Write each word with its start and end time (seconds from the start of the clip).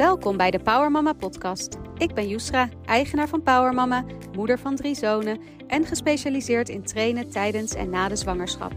Welkom 0.00 0.36
bij 0.36 0.50
de 0.50 0.58
Power 0.58 0.90
Mama 0.90 1.12
podcast. 1.12 1.76
Ik 1.96 2.14
ben 2.14 2.28
Yusra, 2.28 2.68
eigenaar 2.84 3.28
van 3.28 3.42
Power 3.42 3.74
Mama, 3.74 4.04
moeder 4.36 4.58
van 4.58 4.76
drie 4.76 4.94
zonen 4.94 5.38
en 5.66 5.84
gespecialiseerd 5.84 6.68
in 6.68 6.82
trainen 6.82 7.30
tijdens 7.30 7.74
en 7.74 7.90
na 7.90 8.08
de 8.08 8.16
zwangerschap. 8.16 8.72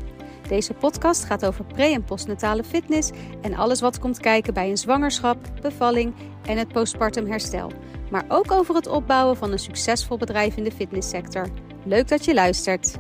Deze 0.48 0.74
podcast 0.74 1.24
gaat 1.24 1.46
over 1.46 1.66
pre- 1.66 1.94
en 1.94 2.04
postnatale 2.04 2.64
fitness 2.64 3.12
en 3.42 3.56
alles 3.56 3.82
wat 3.82 4.00
komt 4.00 4.20
kijken 4.20 4.54
bij 4.54 4.70
een 4.70 4.78
zwangerschap, 4.78 5.38
bevalling 5.62 6.14
en 6.46 6.58
het 6.58 6.68
postpartum 6.68 7.28
herstel. 7.28 7.72
Maar 8.12 8.26
ook 8.28 8.52
over 8.52 8.76
het 8.76 8.88
opbouwen 8.88 9.38
van 9.38 9.52
een 9.52 9.60
succesvol 9.60 10.18
bedrijf 10.18 10.58
in 10.58 10.64
de 10.64 10.72
fitnesssector. 10.72 11.48
Leuk 11.86 12.08
dat 12.08 12.26
je 12.26 12.34
luistert. 12.34 12.98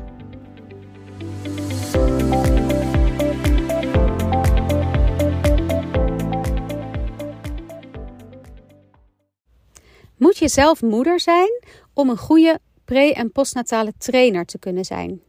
Je 10.44 10.50
zelf 10.50 10.82
moeder 10.82 11.20
zijn 11.20 11.62
om 11.94 12.10
een 12.10 12.18
goede 12.18 12.60
pre- 12.86 13.12
en 13.12 13.32
postnatale 13.32 13.94
trainer 13.98 14.46
te 14.46 14.60
kunnen 14.60 14.86
zijn? 14.86 15.22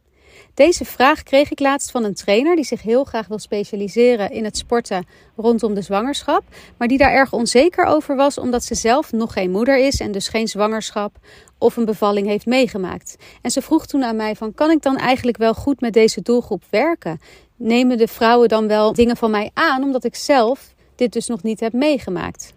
Deze 0.53 0.85
vraag 0.85 1.23
kreeg 1.23 1.51
ik 1.51 1.59
laatst 1.59 1.91
van 1.91 2.03
een 2.03 2.13
trainer 2.13 2.55
die 2.55 2.65
zich 2.65 2.81
heel 2.81 3.03
graag 3.03 3.27
wil 3.27 3.39
specialiseren 3.39 4.31
in 4.31 4.43
het 4.43 4.57
sporten 4.57 5.05
rondom 5.35 5.73
de 5.73 5.81
zwangerschap, 5.81 6.43
maar 6.77 6.87
die 6.87 6.97
daar 6.97 7.11
erg 7.11 7.33
onzeker 7.33 7.85
over 7.85 8.15
was 8.15 8.37
omdat 8.37 8.63
ze 8.63 8.75
zelf 8.75 9.11
nog 9.11 9.33
geen 9.33 9.51
moeder 9.51 9.77
is 9.77 9.99
en 9.99 10.11
dus 10.11 10.27
geen 10.27 10.47
zwangerschap 10.47 11.17
of 11.57 11.77
een 11.77 11.85
bevalling 11.85 12.27
heeft 12.27 12.45
meegemaakt. 12.45 13.15
En 13.41 13.51
ze 13.51 13.61
vroeg 13.61 13.85
toen 13.85 14.03
aan 14.03 14.15
mij 14.15 14.35
van 14.35 14.53
kan 14.53 14.71
ik 14.71 14.81
dan 14.81 14.97
eigenlijk 14.97 15.37
wel 15.37 15.53
goed 15.53 15.81
met 15.81 15.93
deze 15.93 16.21
doelgroep 16.21 16.63
werken? 16.69 17.19
Nemen 17.55 17.97
de 17.97 18.07
vrouwen 18.07 18.49
dan 18.49 18.67
wel 18.67 18.93
dingen 18.93 19.17
van 19.17 19.31
mij 19.31 19.51
aan 19.53 19.83
omdat 19.83 20.03
ik 20.03 20.15
zelf 20.15 20.73
dit 20.95 21.13
dus 21.13 21.27
nog 21.27 21.43
niet 21.43 21.59
heb 21.59 21.73
meegemaakt? 21.73 22.54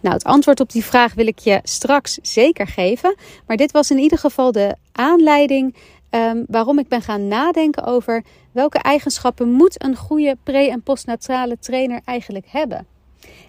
Nou, 0.00 0.14
het 0.14 0.24
antwoord 0.24 0.60
op 0.60 0.72
die 0.72 0.84
vraag 0.84 1.14
wil 1.14 1.26
ik 1.26 1.38
je 1.38 1.60
straks 1.62 2.18
zeker 2.22 2.66
geven. 2.66 3.16
Maar 3.46 3.56
dit 3.56 3.72
was 3.72 3.90
in 3.90 3.98
ieder 3.98 4.18
geval 4.18 4.52
de 4.52 4.76
aanleiding 4.92 5.74
um, 6.10 6.44
waarom 6.48 6.78
ik 6.78 6.88
ben 6.88 7.02
gaan 7.02 7.28
nadenken 7.28 7.84
over 7.84 8.24
welke 8.52 8.78
eigenschappen 8.78 9.50
moet 9.50 9.84
een 9.84 9.96
goede 9.96 10.36
pre- 10.42 10.68
en 10.70 10.82
postnatale 10.82 11.56
trainer 11.60 12.00
eigenlijk 12.04 12.46
hebben. 12.48 12.86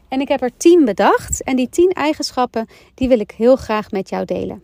En 0.07 0.21
ik 0.21 0.27
heb 0.27 0.41
er 0.41 0.57
tien 0.57 0.85
bedacht 0.85 1.43
en 1.43 1.55
die 1.55 1.69
tien 1.69 1.91
eigenschappen 1.91 2.67
die 2.93 3.07
wil 3.07 3.19
ik 3.19 3.31
heel 3.31 3.55
graag 3.55 3.91
met 3.91 4.09
jou 4.09 4.25
delen. 4.25 4.63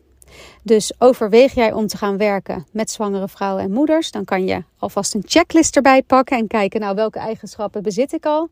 Dus 0.64 0.94
overweeg 0.98 1.54
jij 1.54 1.74
om 1.74 1.88
te 1.88 1.98
gaan 1.98 2.18
werken 2.18 2.66
met 2.72 2.92
zwangere 2.92 3.28
vrouwen 3.28 3.64
en 3.64 3.72
moeders, 3.72 4.12
dan 4.12 4.26
kan 4.26 4.46
je 4.46 4.64
alvast 4.78 5.14
een 5.14 5.24
checklist 5.26 5.76
erbij 5.76 6.04
pakken 6.04 6.38
en 6.38 6.48
kijken, 6.48 6.80
nou 6.80 6.96
welke 6.96 7.20
eigenschappen 7.20 7.84
bezit 7.84 8.14
ik 8.14 8.26
al? 8.26 8.50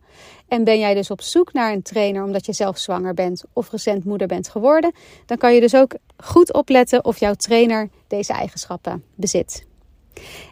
En 0.47 0.63
ben 0.63 0.79
jij 0.79 0.93
dus 0.93 1.11
op 1.11 1.21
zoek 1.21 1.53
naar 1.53 1.73
een 1.73 1.81
trainer 1.81 2.23
omdat 2.23 2.45
je 2.45 2.53
zelf 2.53 2.77
zwanger 2.77 3.13
bent 3.13 3.43
of 3.53 3.71
recent 3.71 4.03
moeder 4.05 4.27
bent 4.27 4.49
geworden, 4.49 4.93
dan 5.25 5.37
kan 5.37 5.53
je 5.53 5.59
dus 5.59 5.75
ook 5.75 5.95
goed 6.17 6.53
opletten 6.53 7.05
of 7.05 7.19
jouw 7.19 7.33
trainer 7.33 7.89
deze 8.07 8.33
eigenschappen 8.33 9.03
bezit. 9.15 9.67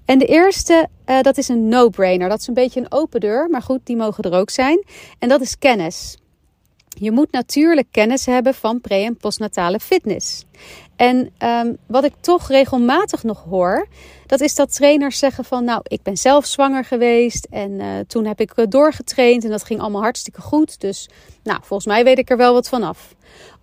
En 0.06 0.20
de 0.20 0.26
eerste, 0.26 0.88
uh, 1.06 1.22
dat 1.22 1.38
is 1.38 1.48
een 1.48 1.68
no-brainer. 1.68 2.30
Dat 2.30 2.40
is 2.40 2.48
een 2.48 2.54
beetje 2.54 2.80
een 2.80 2.92
open 2.92 3.20
deur, 3.20 3.50
maar 3.50 3.62
goed, 3.62 3.80
die 3.84 3.96
mogen 3.96 4.24
er 4.24 4.40
ook 4.40 4.50
zijn. 4.50 4.84
En 5.20 5.30
dat 5.30 5.42
is 5.42 5.58
kennis. 5.58 6.18
Je 6.88 7.12
moet 7.12 7.32
natuurlijk 7.32 7.88
kennis 7.92 8.26
hebben 8.26 8.54
van 8.54 8.82
pre- 8.82 9.04
en 9.04 9.18
postnatale 9.18 9.80
fitness. 9.80 10.46
En 10.98 11.32
um, 11.40 11.78
wat 11.86 12.04
ik 12.04 12.14
toch 12.20 12.48
regelmatig 12.48 13.24
nog 13.24 13.44
hoor, 13.44 13.88
dat 14.26 14.42
is 14.42 14.56
dat 14.56 14.74
trainers 14.74 15.20
zeggen 15.20 15.46
van, 15.46 15.64
nou, 15.64 15.82
ik 15.84 16.02
ben 16.04 16.18
zelf 16.18 16.46
zwanger 16.46 16.86
geweest 16.86 17.48
en 17.52 17.72
uh, 17.72 17.88
toen 18.08 18.26
heb 18.26 18.40
ik 18.40 18.72
doorgetraind 18.72 19.44
en 19.44 19.50
dat 19.50 19.64
ging 19.64 19.80
allemaal 19.80 20.02
hartstikke 20.02 20.42
goed. 20.42 20.80
Dus, 20.82 21.10
nou, 21.44 21.60
volgens 21.64 21.88
mij 21.88 22.04
weet 22.04 22.18
ik 22.18 22.30
er 22.30 22.38
wel 22.38 22.54
wat 22.54 22.70
van 22.70 22.84
af. 22.84 23.16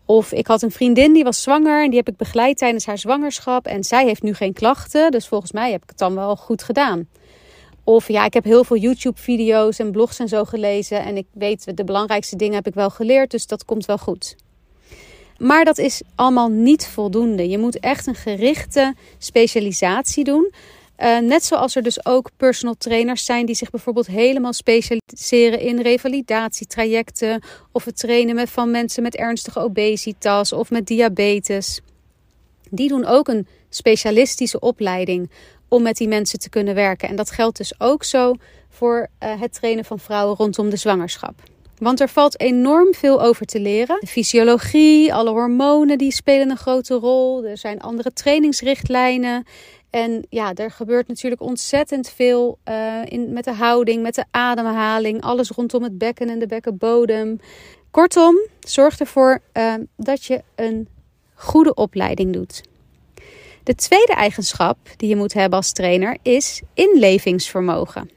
Of 0.04 0.32
ik 0.32 0.46
had 0.46 0.62
een 0.62 0.70
vriendin 0.70 1.12
die 1.12 1.24
was 1.24 1.42
zwanger 1.42 1.82
en 1.82 1.88
die 1.88 1.98
heb 1.98 2.08
ik 2.08 2.16
begeleid 2.16 2.58
tijdens 2.58 2.86
haar 2.86 2.98
zwangerschap 2.98 3.66
en 3.66 3.84
zij 3.84 4.04
heeft 4.04 4.22
nu 4.22 4.34
geen 4.34 4.52
klachten, 4.52 5.10
dus 5.10 5.28
volgens 5.28 5.52
mij 5.52 5.70
heb 5.70 5.82
ik 5.82 5.88
het 5.88 5.98
dan 5.98 6.14
wel 6.14 6.36
goed 6.36 6.62
gedaan. 6.62 7.08
Of 7.84 8.08
ja, 8.08 8.24
ik 8.24 8.34
heb 8.34 8.44
heel 8.44 8.64
veel 8.64 8.76
YouTube-video's 8.76 9.78
en 9.78 9.90
blogs 9.90 10.18
en 10.18 10.28
zo 10.28 10.44
gelezen. 10.44 11.04
En 11.04 11.16
ik 11.16 11.26
weet, 11.32 11.76
de 11.76 11.84
belangrijkste 11.84 12.36
dingen 12.36 12.54
heb 12.54 12.66
ik 12.66 12.74
wel 12.74 12.90
geleerd. 12.90 13.30
Dus 13.30 13.46
dat 13.46 13.64
komt 13.64 13.86
wel 13.86 13.98
goed. 13.98 14.36
Maar 15.38 15.64
dat 15.64 15.78
is 15.78 16.02
allemaal 16.14 16.48
niet 16.48 16.86
voldoende. 16.86 17.48
Je 17.48 17.58
moet 17.58 17.80
echt 17.80 18.06
een 18.06 18.14
gerichte 18.14 18.94
specialisatie 19.18 20.24
doen. 20.24 20.52
Uh, 20.98 21.18
net 21.18 21.44
zoals 21.44 21.76
er 21.76 21.82
dus 21.82 22.06
ook 22.06 22.30
personal 22.36 22.74
trainers 22.78 23.24
zijn 23.24 23.46
die 23.46 23.54
zich 23.54 23.70
bijvoorbeeld 23.70 24.06
helemaal 24.06 24.52
specialiseren 24.52 25.60
in 25.60 25.80
revalidatietrajecten. 25.80 27.42
Of 27.72 27.84
het 27.84 27.96
trainen 27.96 28.34
met, 28.34 28.50
van 28.50 28.70
mensen 28.70 29.02
met 29.02 29.16
ernstige 29.16 29.60
obesitas 29.60 30.52
of 30.52 30.70
met 30.70 30.86
diabetes. 30.86 31.80
Die 32.70 32.88
doen 32.88 33.04
ook 33.04 33.28
een 33.28 33.46
specialistische 33.68 34.60
opleiding 34.60 35.30
om 35.68 35.82
met 35.82 35.96
die 35.96 36.08
mensen 36.08 36.38
te 36.38 36.48
kunnen 36.48 36.74
werken. 36.74 37.08
En 37.08 37.16
dat 37.16 37.30
geldt 37.30 37.56
dus 37.56 37.80
ook 37.80 38.04
zo 38.04 38.34
voor 38.68 39.08
uh, 39.22 39.40
het 39.40 39.52
trainen 39.52 39.84
van 39.84 39.98
vrouwen 39.98 40.36
rondom 40.36 40.70
de 40.70 40.76
zwangerschap. 40.76 41.34
Want 41.84 42.00
er 42.00 42.08
valt 42.08 42.40
enorm 42.40 42.94
veel 42.94 43.22
over 43.22 43.46
te 43.46 43.60
leren. 43.60 43.96
De 44.00 44.06
fysiologie, 44.06 45.14
alle 45.14 45.30
hormonen 45.30 45.98
die 45.98 46.12
spelen 46.12 46.50
een 46.50 46.56
grote 46.56 46.94
rol. 46.94 47.44
Er 47.44 47.58
zijn 47.58 47.80
andere 47.80 48.12
trainingsrichtlijnen. 48.12 49.44
En 49.90 50.26
ja, 50.30 50.54
er 50.54 50.70
gebeurt 50.70 51.08
natuurlijk 51.08 51.40
ontzettend 51.42 52.10
veel 52.10 52.58
uh, 52.68 53.00
in, 53.04 53.32
met 53.32 53.44
de 53.44 53.52
houding, 53.52 54.02
met 54.02 54.14
de 54.14 54.24
ademhaling, 54.30 55.22
alles 55.22 55.50
rondom 55.50 55.82
het 55.82 55.98
bekken 55.98 56.28
en 56.28 56.38
de 56.38 56.46
bekkenbodem. 56.46 57.40
Kortom, 57.90 58.38
zorg 58.60 58.98
ervoor 58.98 59.40
uh, 59.52 59.74
dat 59.96 60.24
je 60.24 60.42
een 60.54 60.88
goede 61.34 61.74
opleiding 61.74 62.32
doet. 62.32 62.62
De 63.62 63.74
tweede 63.74 64.14
eigenschap 64.14 64.76
die 64.96 65.08
je 65.08 65.16
moet 65.16 65.32
hebben 65.32 65.58
als 65.58 65.72
trainer 65.72 66.16
is 66.22 66.62
inlevingsvermogen. 66.74 68.10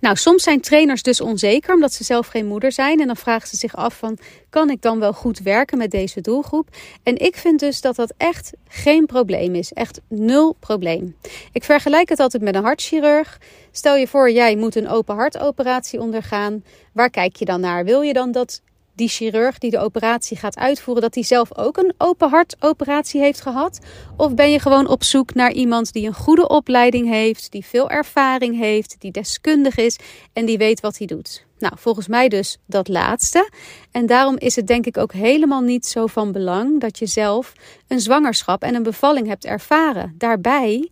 Nou, 0.00 0.16
soms 0.16 0.42
zijn 0.42 0.60
trainers 0.60 1.02
dus 1.02 1.20
onzeker 1.20 1.74
omdat 1.74 1.92
ze 1.92 2.04
zelf 2.04 2.26
geen 2.26 2.46
moeder 2.46 2.72
zijn. 2.72 3.00
En 3.00 3.06
dan 3.06 3.16
vragen 3.16 3.48
ze 3.48 3.56
zich 3.56 3.76
af 3.76 3.98
van, 3.98 4.18
kan 4.50 4.70
ik 4.70 4.82
dan 4.82 4.98
wel 4.98 5.12
goed 5.12 5.38
werken 5.38 5.78
met 5.78 5.90
deze 5.90 6.20
doelgroep? 6.20 6.68
En 7.02 7.16
ik 7.16 7.36
vind 7.36 7.60
dus 7.60 7.80
dat 7.80 7.96
dat 7.96 8.12
echt 8.16 8.52
geen 8.68 9.06
probleem 9.06 9.54
is. 9.54 9.72
Echt 9.72 10.00
nul 10.08 10.56
probleem. 10.60 11.16
Ik 11.52 11.64
vergelijk 11.64 12.08
het 12.08 12.20
altijd 12.20 12.42
met 12.42 12.54
een 12.54 12.64
hartchirurg. 12.64 13.40
Stel 13.70 13.96
je 13.96 14.08
voor, 14.08 14.30
jij 14.30 14.56
moet 14.56 14.76
een 14.76 14.88
open 14.88 15.16
hartoperatie 15.16 16.00
ondergaan. 16.00 16.64
Waar 16.92 17.10
kijk 17.10 17.36
je 17.36 17.44
dan 17.44 17.60
naar? 17.60 17.84
Wil 17.84 18.00
je 18.00 18.12
dan 18.12 18.32
dat 18.32 18.60
die 18.98 19.08
chirurg 19.08 19.58
die 19.58 19.70
de 19.70 19.78
operatie 19.78 20.36
gaat 20.36 20.56
uitvoeren, 20.56 21.02
dat 21.02 21.14
hij 21.14 21.24
zelf 21.24 21.56
ook 21.56 21.76
een 21.76 21.94
open 21.98 22.28
hartoperatie 22.28 23.20
heeft 23.20 23.40
gehad? 23.40 23.78
Of 24.16 24.34
ben 24.34 24.50
je 24.50 24.58
gewoon 24.58 24.88
op 24.88 25.04
zoek 25.04 25.34
naar 25.34 25.52
iemand 25.52 25.92
die 25.92 26.06
een 26.06 26.14
goede 26.14 26.48
opleiding 26.48 27.08
heeft, 27.08 27.50
die 27.50 27.64
veel 27.64 27.90
ervaring 27.90 28.58
heeft, 28.58 28.96
die 28.98 29.10
deskundig 29.10 29.76
is 29.76 29.98
en 30.32 30.44
die 30.44 30.58
weet 30.58 30.80
wat 30.80 30.98
hij 30.98 31.06
doet? 31.06 31.46
Nou, 31.58 31.74
volgens 31.76 32.08
mij 32.08 32.28
dus 32.28 32.58
dat 32.66 32.88
laatste. 32.88 33.50
En 33.90 34.06
daarom 34.06 34.36
is 34.38 34.56
het 34.56 34.66
denk 34.66 34.86
ik 34.86 34.96
ook 34.96 35.12
helemaal 35.12 35.60
niet 35.60 35.86
zo 35.86 36.06
van 36.06 36.32
belang 36.32 36.80
dat 36.80 36.98
je 36.98 37.06
zelf 37.06 37.52
een 37.88 38.00
zwangerschap 38.00 38.62
en 38.62 38.74
een 38.74 38.82
bevalling 38.82 39.26
hebt 39.26 39.44
ervaren. 39.44 40.14
Daarbij 40.18 40.90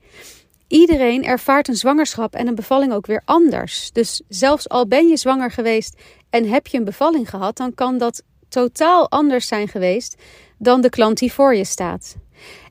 Iedereen 0.69 1.25
ervaart 1.25 1.69
een 1.69 1.77
zwangerschap 1.77 2.35
en 2.35 2.47
een 2.47 2.55
bevalling 2.55 2.93
ook 2.93 3.07
weer 3.07 3.23
anders. 3.25 3.93
Dus 3.93 4.23
zelfs 4.29 4.69
al 4.69 4.87
ben 4.87 5.07
je 5.07 5.17
zwanger 5.17 5.51
geweest 5.51 6.01
en 6.37 6.49
heb 6.49 6.67
je 6.67 6.79
een 6.79 6.85
bevalling 6.85 7.31
gehad, 7.31 7.57
dan 7.57 7.75
kan 7.75 7.99
dat 7.99 8.23
totaal 8.49 9.11
anders 9.11 9.47
zijn 9.47 9.69
geweest 9.69 10.17
dan 10.59 10.81
de 10.81 10.91
klant 10.91 11.19
die 11.19 11.33
voor 11.33 11.55
je 11.55 11.65
staat. 11.65 12.17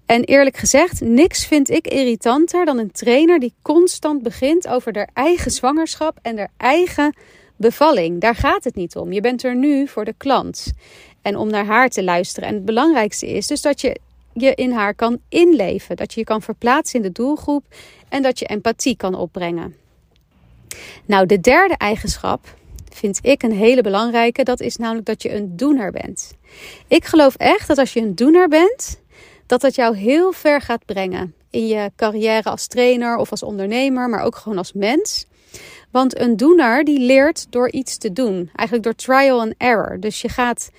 En 0.05 0.23
eerlijk 0.23 0.57
gezegd, 0.57 1.01
niks 1.01 1.45
vind 1.45 1.69
ik 1.69 1.87
irritanter 1.87 2.65
dan 2.65 2.77
een 2.77 2.91
trainer 2.91 3.39
die 3.39 3.53
constant 3.61 4.23
begint 4.23 4.67
over 4.67 4.95
haar 4.95 5.09
eigen 5.13 5.51
zwangerschap 5.51 6.19
en 6.21 6.37
haar 6.37 6.51
eigen 6.57 7.15
bevalling. 7.55 8.21
Daar 8.21 8.35
gaat 8.35 8.63
het 8.63 8.75
niet 8.75 8.95
om. 8.95 9.11
Je 9.11 9.21
bent 9.21 9.43
er 9.43 9.55
nu 9.55 9.87
voor 9.87 10.05
de 10.05 10.13
klant 10.17 10.71
en 11.21 11.37
om 11.37 11.49
naar 11.49 11.65
haar 11.65 11.89
te 11.89 12.03
luisteren. 12.03 12.49
En 12.49 12.55
het 12.55 12.65
belangrijkste 12.65 13.27
is 13.27 13.47
dus 13.47 13.61
dat 13.61 13.81
je 13.81 13.99
je 14.33 14.55
in 14.55 14.71
haar 14.71 14.95
kan 14.95 15.19
inleven, 15.29 15.95
dat 15.95 16.13
je 16.13 16.19
je 16.19 16.25
kan 16.25 16.41
verplaatsen 16.41 16.99
in 16.99 17.05
de 17.05 17.11
doelgroep 17.11 17.65
en 18.09 18.21
dat 18.21 18.39
je 18.39 18.45
empathie 18.45 18.95
kan 18.95 19.15
opbrengen. 19.15 19.75
Nou, 21.05 21.25
de 21.25 21.39
derde 21.39 21.75
eigenschap 21.77 22.55
vind 22.95 23.19
ik 23.21 23.43
een 23.43 23.51
hele 23.51 23.81
belangrijke. 23.81 24.43
Dat 24.43 24.59
is 24.59 24.75
namelijk 24.77 25.05
dat 25.05 25.21
je 25.21 25.33
een 25.33 25.55
doener 25.55 25.91
bent. 25.91 26.33
Ik 26.87 27.05
geloof 27.05 27.35
echt 27.35 27.67
dat 27.67 27.77
als 27.77 27.93
je 27.93 27.99
een 27.99 28.15
doener 28.15 28.47
bent, 28.47 29.01
dat 29.45 29.61
dat 29.61 29.75
jou 29.75 29.97
heel 29.97 30.31
ver 30.31 30.61
gaat 30.61 30.85
brengen 30.85 31.33
in 31.49 31.67
je 31.67 31.91
carrière 31.95 32.49
als 32.49 32.67
trainer 32.67 33.17
of 33.17 33.31
als 33.31 33.43
ondernemer, 33.43 34.09
maar 34.09 34.23
ook 34.23 34.35
gewoon 34.35 34.57
als 34.57 34.73
mens. 34.73 35.25
Want 35.91 36.19
een 36.19 36.37
doener 36.37 36.83
die 36.83 36.99
leert 36.99 37.45
door 37.49 37.71
iets 37.71 37.97
te 37.97 38.13
doen, 38.13 38.49
eigenlijk 38.55 38.83
door 38.83 38.95
trial 38.95 39.39
and 39.39 39.53
error. 39.57 39.99
Dus 39.99 40.21
je 40.21 40.29
gaat 40.29 40.69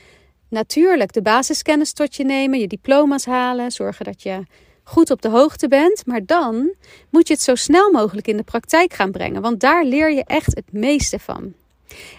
natuurlijk 0.48 1.12
de 1.12 1.22
basiskennis 1.22 1.92
tot 1.92 2.16
je 2.16 2.24
nemen, 2.24 2.58
je 2.58 2.66
diploma's 2.66 3.24
halen, 3.24 3.70
zorgen 3.70 4.04
dat 4.04 4.22
je 4.22 4.42
goed 4.82 5.10
op 5.10 5.22
de 5.22 5.28
hoogte 5.28 5.68
bent. 5.68 6.06
Maar 6.06 6.24
dan 6.26 6.74
moet 7.10 7.28
je 7.28 7.34
het 7.34 7.42
zo 7.42 7.54
snel 7.54 7.90
mogelijk 7.90 8.28
in 8.28 8.36
de 8.36 8.42
praktijk 8.42 8.92
gaan 8.92 9.10
brengen, 9.10 9.42
want 9.42 9.60
daar 9.60 9.84
leer 9.84 10.12
je 10.12 10.24
echt 10.24 10.54
het 10.54 10.72
meeste 10.72 11.18
van. 11.18 11.54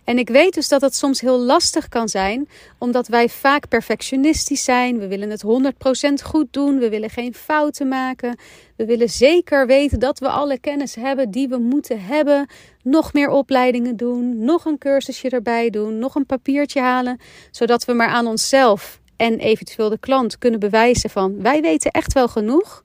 En 0.03 0.17
ik 0.17 0.29
weet 0.29 0.53
dus 0.53 0.67
dat 0.67 0.81
het 0.81 0.95
soms 0.95 1.21
heel 1.21 1.39
lastig 1.39 1.89
kan 1.89 2.09
zijn, 2.09 2.49
omdat 2.77 3.07
wij 3.07 3.29
vaak 3.29 3.67
perfectionistisch 3.67 4.63
zijn. 4.63 4.99
We 4.99 5.07
willen 5.07 5.29
het 5.29 5.43
100% 5.43 6.23
goed 6.23 6.53
doen, 6.53 6.79
we 6.79 6.89
willen 6.89 7.09
geen 7.09 7.33
fouten 7.33 7.87
maken. 7.87 8.37
We 8.75 8.85
willen 8.85 9.09
zeker 9.09 9.67
weten 9.67 9.99
dat 9.99 10.19
we 10.19 10.27
alle 10.27 10.59
kennis 10.59 10.95
hebben 10.95 11.31
die 11.31 11.47
we 11.47 11.57
moeten 11.57 12.01
hebben. 12.01 12.47
Nog 12.83 13.13
meer 13.13 13.29
opleidingen 13.29 13.97
doen, 13.97 14.43
nog 14.43 14.65
een 14.65 14.77
cursusje 14.77 15.29
erbij 15.29 15.69
doen, 15.69 15.99
nog 15.99 16.15
een 16.15 16.25
papiertje 16.25 16.79
halen, 16.79 17.19
zodat 17.51 17.85
we 17.85 17.93
maar 17.93 18.07
aan 18.09 18.27
onszelf 18.27 18.99
en 19.15 19.39
eventueel 19.39 19.89
de 19.89 19.99
klant 19.99 20.37
kunnen 20.37 20.59
bewijzen 20.59 21.09
van 21.09 21.41
wij 21.41 21.61
weten 21.61 21.91
echt 21.91 22.13
wel 22.13 22.27
genoeg. 22.27 22.83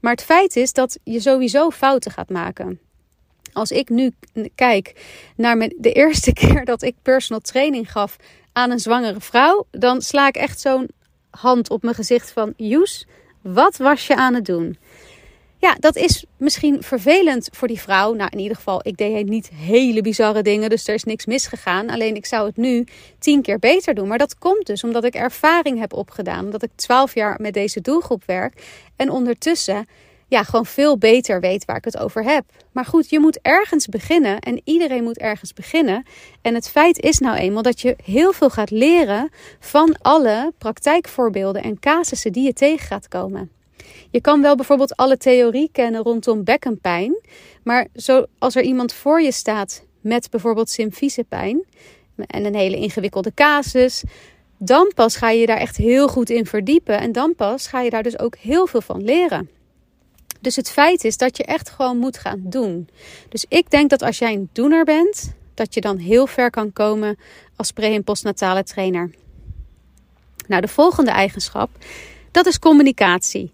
Maar 0.00 0.12
het 0.12 0.24
feit 0.24 0.56
is 0.56 0.72
dat 0.72 0.98
je 1.04 1.20
sowieso 1.20 1.70
fouten 1.70 2.10
gaat 2.10 2.30
maken. 2.30 2.80
Als 3.56 3.70
ik 3.70 3.88
nu 3.88 4.12
kijk 4.54 4.92
naar 5.36 5.70
de 5.76 5.92
eerste 5.92 6.32
keer 6.40 6.64
dat 6.64 6.82
ik 6.82 6.94
personal 7.02 7.40
training 7.40 7.92
gaf 7.92 8.16
aan 8.52 8.70
een 8.70 8.78
zwangere 8.78 9.20
vrouw, 9.20 9.66
dan 9.70 10.02
sla 10.02 10.28
ik 10.28 10.36
echt 10.36 10.60
zo'n 10.60 10.88
hand 11.30 11.70
op 11.70 11.82
mijn 11.82 11.94
gezicht 11.94 12.30
van 12.30 12.52
Joes, 12.56 13.06
wat 13.42 13.76
was 13.76 14.06
je 14.06 14.16
aan 14.16 14.34
het 14.34 14.44
doen? 14.44 14.78
Ja, 15.58 15.76
dat 15.78 15.96
is 15.96 16.24
misschien 16.36 16.82
vervelend 16.82 17.48
voor 17.52 17.68
die 17.68 17.80
vrouw. 17.80 18.12
Nou, 18.12 18.30
in 18.32 18.38
ieder 18.38 18.56
geval, 18.56 18.80
ik 18.82 18.96
deed 18.96 19.28
niet 19.28 19.48
hele 19.48 20.02
bizarre 20.02 20.42
dingen, 20.42 20.70
dus 20.70 20.88
er 20.88 20.94
is 20.94 21.04
niks 21.04 21.26
misgegaan. 21.26 21.90
Alleen 21.90 22.14
ik 22.14 22.26
zou 22.26 22.46
het 22.46 22.56
nu 22.56 22.86
tien 23.18 23.42
keer 23.42 23.58
beter 23.58 23.94
doen. 23.94 24.08
Maar 24.08 24.18
dat 24.18 24.38
komt 24.38 24.66
dus 24.66 24.84
omdat 24.84 25.04
ik 25.04 25.14
ervaring 25.14 25.78
heb 25.78 25.92
opgedaan, 25.92 26.44
omdat 26.44 26.62
ik 26.62 26.70
twaalf 26.74 27.14
jaar 27.14 27.40
met 27.40 27.54
deze 27.54 27.80
doelgroep 27.80 28.22
werk. 28.26 28.62
En 28.96 29.10
ondertussen 29.10 29.86
ja, 30.28 30.42
gewoon 30.42 30.66
veel 30.66 30.98
beter 30.98 31.40
weet 31.40 31.64
waar 31.64 31.76
ik 31.76 31.84
het 31.84 31.98
over 31.98 32.24
heb. 32.24 32.44
Maar 32.72 32.84
goed, 32.84 33.10
je 33.10 33.20
moet 33.20 33.38
ergens 33.42 33.86
beginnen 33.86 34.38
en 34.38 34.60
iedereen 34.64 35.04
moet 35.04 35.18
ergens 35.18 35.52
beginnen. 35.52 36.06
En 36.42 36.54
het 36.54 36.68
feit 36.68 36.98
is 37.00 37.18
nou 37.18 37.36
eenmaal 37.36 37.62
dat 37.62 37.80
je 37.80 37.96
heel 38.04 38.32
veel 38.32 38.50
gaat 38.50 38.70
leren 38.70 39.30
van 39.60 39.96
alle 40.02 40.52
praktijkvoorbeelden 40.58 41.62
en 41.62 41.78
casussen 41.78 42.32
die 42.32 42.44
je 42.44 42.52
tegen 42.52 42.86
gaat 42.86 43.08
komen. 43.08 43.50
Je 44.10 44.20
kan 44.20 44.42
wel 44.42 44.56
bijvoorbeeld 44.56 44.96
alle 44.96 45.16
theorie 45.16 45.68
kennen 45.72 46.02
rondom 46.02 46.44
bekkenpijn, 46.44 47.16
maar 47.62 47.86
zo, 47.94 48.24
als 48.38 48.54
er 48.56 48.62
iemand 48.62 48.92
voor 48.92 49.22
je 49.22 49.32
staat 49.32 49.84
met 50.00 50.30
bijvoorbeeld 50.30 50.70
symfysepijn 50.70 51.64
en 52.26 52.44
een 52.44 52.54
hele 52.54 52.76
ingewikkelde 52.76 53.34
casus, 53.34 54.02
dan 54.58 54.92
pas 54.94 55.16
ga 55.16 55.30
je 55.30 55.46
daar 55.46 55.56
echt 55.56 55.76
heel 55.76 56.08
goed 56.08 56.30
in 56.30 56.46
verdiepen 56.46 56.98
en 56.98 57.12
dan 57.12 57.34
pas 57.34 57.66
ga 57.66 57.80
je 57.80 57.90
daar 57.90 58.02
dus 58.02 58.18
ook 58.18 58.36
heel 58.36 58.66
veel 58.66 58.80
van 58.80 59.04
leren. 59.04 59.55
Dus 60.40 60.56
het 60.56 60.70
feit 60.70 61.04
is 61.04 61.16
dat 61.16 61.36
je 61.36 61.44
echt 61.44 61.70
gewoon 61.70 61.98
moet 61.98 62.18
gaan 62.18 62.40
doen. 62.42 62.88
Dus 63.28 63.44
ik 63.48 63.70
denk 63.70 63.90
dat 63.90 64.02
als 64.02 64.18
jij 64.18 64.32
een 64.32 64.48
doener 64.52 64.84
bent, 64.84 65.34
dat 65.54 65.74
je 65.74 65.80
dan 65.80 65.96
heel 65.96 66.26
ver 66.26 66.50
kan 66.50 66.72
komen 66.72 67.18
als 67.56 67.72
pre- 67.72 67.86
en 67.86 68.04
postnatale 68.04 68.62
trainer. 68.62 69.10
Nou, 70.46 70.60
de 70.60 70.68
volgende 70.68 71.10
eigenschap, 71.10 71.70
dat 72.30 72.46
is 72.46 72.58
communicatie. 72.58 73.50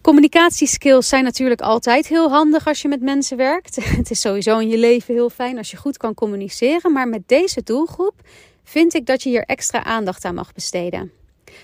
Communicatieskills 0.00 1.08
zijn 1.08 1.24
natuurlijk 1.24 1.60
altijd 1.60 2.06
heel 2.06 2.30
handig 2.30 2.66
als 2.66 2.82
je 2.82 2.88
met 2.88 3.00
mensen 3.00 3.36
werkt. 3.36 3.76
Het 3.96 4.10
is 4.10 4.20
sowieso 4.20 4.58
in 4.58 4.68
je 4.68 4.78
leven 4.78 5.14
heel 5.14 5.30
fijn 5.30 5.58
als 5.58 5.70
je 5.70 5.76
goed 5.76 5.96
kan 5.96 6.14
communiceren. 6.14 6.92
Maar 6.92 7.08
met 7.08 7.22
deze 7.26 7.62
doelgroep 7.62 8.14
vind 8.64 8.94
ik 8.94 9.06
dat 9.06 9.22
je 9.22 9.28
hier 9.28 9.44
extra 9.44 9.84
aandacht 9.84 10.24
aan 10.24 10.34
mag 10.34 10.52
besteden. 10.52 11.12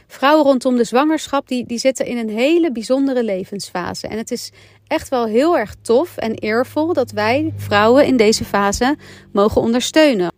Vrouwen 0.06 0.44
rondom 0.44 0.76
de 0.76 0.84
zwangerschap 0.84 1.48
die, 1.48 1.66
die 1.66 1.78
zitten 1.78 2.06
in 2.06 2.16
een 2.16 2.28
hele 2.28 2.72
bijzondere 2.72 3.24
levensfase. 3.24 4.06
En 4.06 4.18
het 4.18 4.30
is 4.30 4.50
echt 4.86 5.08
wel 5.08 5.26
heel 5.26 5.58
erg 5.58 5.74
tof 5.82 6.16
en 6.16 6.34
eervol 6.34 6.92
dat 6.92 7.10
wij 7.10 7.52
vrouwen 7.56 8.06
in 8.06 8.16
deze 8.16 8.44
fase 8.44 8.96
mogen 9.32 9.60
ondersteunen. 9.60 10.32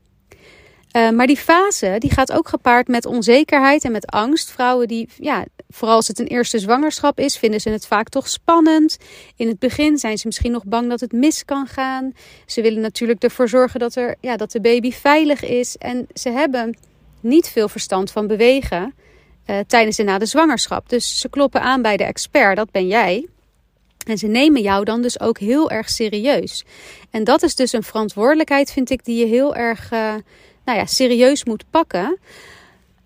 Uh, 0.93 1.11
maar 1.11 1.27
die 1.27 1.37
fase 1.37 1.97
die 1.99 2.11
gaat 2.11 2.33
ook 2.33 2.49
gepaard 2.49 2.89
met 2.89 3.07
onzekerheid 3.07 3.85
en 3.85 3.93
met 3.93 4.07
angst. 4.07 4.51
Vrouwen 4.51 4.89
die, 4.89 5.09
ja, 5.19 5.45
vooral 5.69 5.97
als 5.97 6.09
het 6.09 6.19
een 6.19 6.27
eerste 6.27 6.59
zwangerschap 6.59 7.19
is, 7.19 7.37
vinden 7.37 7.61
ze 7.61 7.71
het 7.71 7.87
vaak 7.87 8.09
toch 8.09 8.29
spannend. 8.29 8.97
In 9.37 9.49
het 9.49 9.59
begin 9.59 9.99
zijn 9.99 10.19
ze 10.19 10.27
misschien 10.27 10.53
nog 10.53 10.65
bang 10.65 10.89
dat 10.89 11.01
het 11.01 11.13
mis 11.13 11.45
kan 11.45 11.67
gaan. 11.67 12.13
Ze 12.47 12.63
willen 12.63 12.81
natuurlijk 12.81 13.23
ervoor 13.23 13.49
zorgen 13.49 13.81
dat, 13.81 13.95
er, 13.95 14.17
ja, 14.21 14.37
dat 14.37 14.53
de 14.53 14.61
baby 14.61 14.93
veilig 14.93 15.43
is. 15.43 15.77
En 15.77 16.07
ze 16.15 16.31
hebben 16.31 16.77
niet 17.21 17.49
veel 17.49 17.69
verstand 17.69 18.11
van 18.11 18.27
bewegen 18.27 18.95
uh, 19.51 19.59
tijdens 19.67 19.99
en 19.99 20.05
na 20.05 20.19
de 20.19 20.27
zwangerschap. 20.27 20.89
Dus 20.89 21.21
ze 21.21 21.29
kloppen 21.29 21.63
aan 21.63 21.83
bij 21.83 21.97
de 21.97 22.05
expert, 22.05 22.57
dat 22.57 22.71
ben 22.71 22.87
jij. 22.87 23.27
En 24.07 24.19
ze 24.19 24.27
nemen 24.27 24.63
jou 24.63 24.85
dan 24.85 25.03
dus 25.03 25.21
ook 25.21 25.39
heel 25.39 25.71
erg 25.71 25.89
serieus. 25.89 26.65
En 27.11 27.25
dat 27.25 27.43
is 27.43 27.55
dus 27.55 27.73
een 27.73 27.83
verantwoordelijkheid, 27.83 28.73
vind 28.73 28.91
ik, 28.91 29.05
die 29.05 29.17
je 29.17 29.27
heel 29.27 29.55
erg 29.55 29.93
uh, 29.93 30.15
nou 30.65 30.79
ja, 30.79 30.87
serieus 30.87 31.45
moet 31.45 31.65
pakken. 31.71 32.19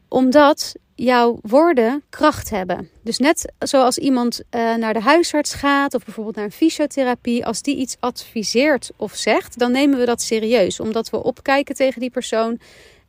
Omdat 0.09 0.75
jouw 0.95 1.39
woorden 1.43 2.03
kracht 2.11 2.51
hebben. 2.51 2.89
Dus 3.03 3.19
net 3.19 3.53
zoals 3.59 3.99
iemand 3.99 4.41
uh, 4.51 4.75
naar 4.75 4.93
de 4.93 5.01
huisarts 5.01 5.55
gaat 5.55 5.95
of 5.95 6.05
bijvoorbeeld 6.05 6.37
naar 6.37 6.45
een 6.45 6.53
fysiotherapie, 6.53 7.47
als 7.47 7.63
die 7.63 7.77
iets 7.77 7.97
adviseert 8.01 8.91
of 8.97 9.15
zegt, 9.15 9.59
dan 9.59 9.73
nemen 9.73 9.99
we 9.99 10.05
dat 10.05 10.23
serieus. 10.23 10.81
Omdat 10.81 11.11
we 11.11 11.23
opkijken 11.23 11.75
tegen 11.75 12.01
die 12.01 12.11
persoon 12.11 12.61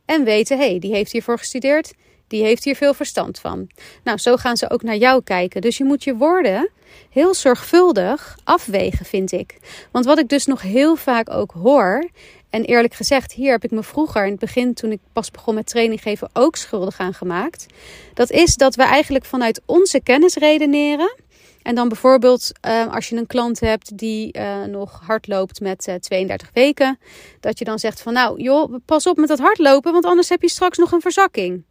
en 0.04 0.24
weten, 0.24 0.58
hé, 0.58 0.68
hey, 0.68 0.78
die 0.78 0.94
heeft 0.94 1.12
hiervoor 1.12 1.38
gestudeerd, 1.38 1.92
die 2.26 2.42
heeft 2.42 2.64
hier 2.64 2.76
veel 2.76 2.94
verstand 2.94 3.38
van. 3.38 3.66
Nou, 4.04 4.18
zo 4.18 4.36
gaan 4.36 4.56
ze 4.56 4.70
ook 4.70 4.82
naar 4.82 4.96
jou 4.96 5.22
kijken. 5.22 5.60
Dus 5.60 5.78
je 5.78 5.84
moet 5.84 6.04
je 6.04 6.16
woorden 6.16 6.70
heel 7.10 7.34
zorgvuldig 7.34 8.38
afwegen, 8.44 9.06
vind 9.06 9.32
ik. 9.32 9.58
Want 9.90 10.04
wat 10.04 10.18
ik 10.18 10.28
dus 10.28 10.46
nog 10.46 10.62
heel 10.62 10.96
vaak 10.96 11.30
ook 11.30 11.52
hoor. 11.62 12.08
En 12.50 12.64
eerlijk 12.64 12.94
gezegd, 12.94 13.32
hier 13.32 13.50
heb 13.50 13.64
ik 13.64 13.70
me 13.70 13.82
vroeger 13.82 14.24
in 14.24 14.30
het 14.30 14.40
begin, 14.40 14.74
toen 14.74 14.92
ik 14.92 15.00
pas 15.12 15.30
begon 15.30 15.54
met 15.54 15.66
training 15.66 16.02
geven, 16.02 16.30
ook 16.32 16.56
schuldig 16.56 16.98
aan 16.98 17.14
gemaakt. 17.14 17.66
Dat 18.14 18.30
is 18.30 18.56
dat 18.56 18.74
we 18.74 18.82
eigenlijk 18.82 19.24
vanuit 19.24 19.60
onze 19.66 20.00
kennis 20.00 20.34
redeneren. 20.34 21.14
En 21.62 21.74
dan 21.74 21.88
bijvoorbeeld 21.88 22.52
uh, 22.66 22.94
als 22.94 23.08
je 23.08 23.16
een 23.16 23.26
klant 23.26 23.60
hebt 23.60 23.98
die 23.98 24.38
uh, 24.38 24.64
nog 24.64 25.00
hard 25.06 25.28
loopt 25.28 25.60
met 25.60 25.86
uh, 25.88 25.94
32 25.94 26.50
weken. 26.52 26.98
Dat 27.40 27.58
je 27.58 27.64
dan 27.64 27.78
zegt 27.78 28.02
van 28.02 28.12
nou 28.12 28.42
joh, 28.42 28.74
pas 28.84 29.06
op 29.06 29.16
met 29.16 29.28
dat 29.28 29.38
hardlopen, 29.38 29.92
want 29.92 30.04
anders 30.04 30.28
heb 30.28 30.42
je 30.42 30.50
straks 30.50 30.78
nog 30.78 30.92
een 30.92 31.00
verzakking. 31.00 31.64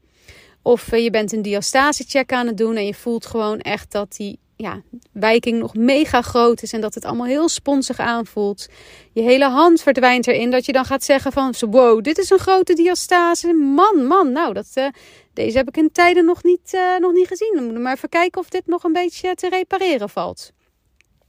Of 0.63 0.91
eh, 0.91 1.03
je 1.03 1.09
bent 1.09 1.31
een 1.31 1.41
diastasecheck 1.41 2.31
aan 2.31 2.47
het 2.47 2.57
doen 2.57 2.75
en 2.75 2.85
je 2.85 2.93
voelt 2.93 3.25
gewoon 3.25 3.59
echt 3.59 3.91
dat 3.91 4.15
die 4.15 4.39
ja, 4.55 4.81
wijking 5.11 5.59
nog 5.59 5.73
mega 5.73 6.21
groot 6.21 6.61
is 6.61 6.73
en 6.73 6.81
dat 6.81 6.93
het 6.93 7.05
allemaal 7.05 7.25
heel 7.25 7.49
sponsig 7.49 7.99
aanvoelt. 7.99 8.67
Je 9.11 9.21
hele 9.21 9.49
hand 9.49 9.81
verdwijnt 9.81 10.27
erin 10.27 10.51
dat 10.51 10.65
je 10.65 10.71
dan 10.71 10.85
gaat 10.85 11.03
zeggen 11.03 11.31
van 11.31 11.53
wow, 11.59 12.03
dit 12.03 12.17
is 12.17 12.29
een 12.29 12.39
grote 12.39 12.73
diastase. 12.73 13.53
Man, 13.53 14.05
man, 14.05 14.31
nou, 14.31 14.53
dat, 14.53 14.67
uh, 14.75 14.87
deze 15.33 15.57
heb 15.57 15.67
ik 15.67 15.77
in 15.77 15.91
tijden 15.91 16.25
nog 16.25 16.43
niet, 16.43 16.73
uh, 16.73 16.99
nog 16.99 17.11
niet 17.13 17.27
gezien. 17.27 17.51
Dan 17.53 17.63
moeten 17.63 17.81
maar 17.81 17.93
even 17.93 18.09
kijken 18.09 18.41
of 18.41 18.49
dit 18.49 18.67
nog 18.67 18.83
een 18.83 18.93
beetje 18.93 19.35
te 19.35 19.49
repareren 19.49 20.09
valt. 20.09 20.51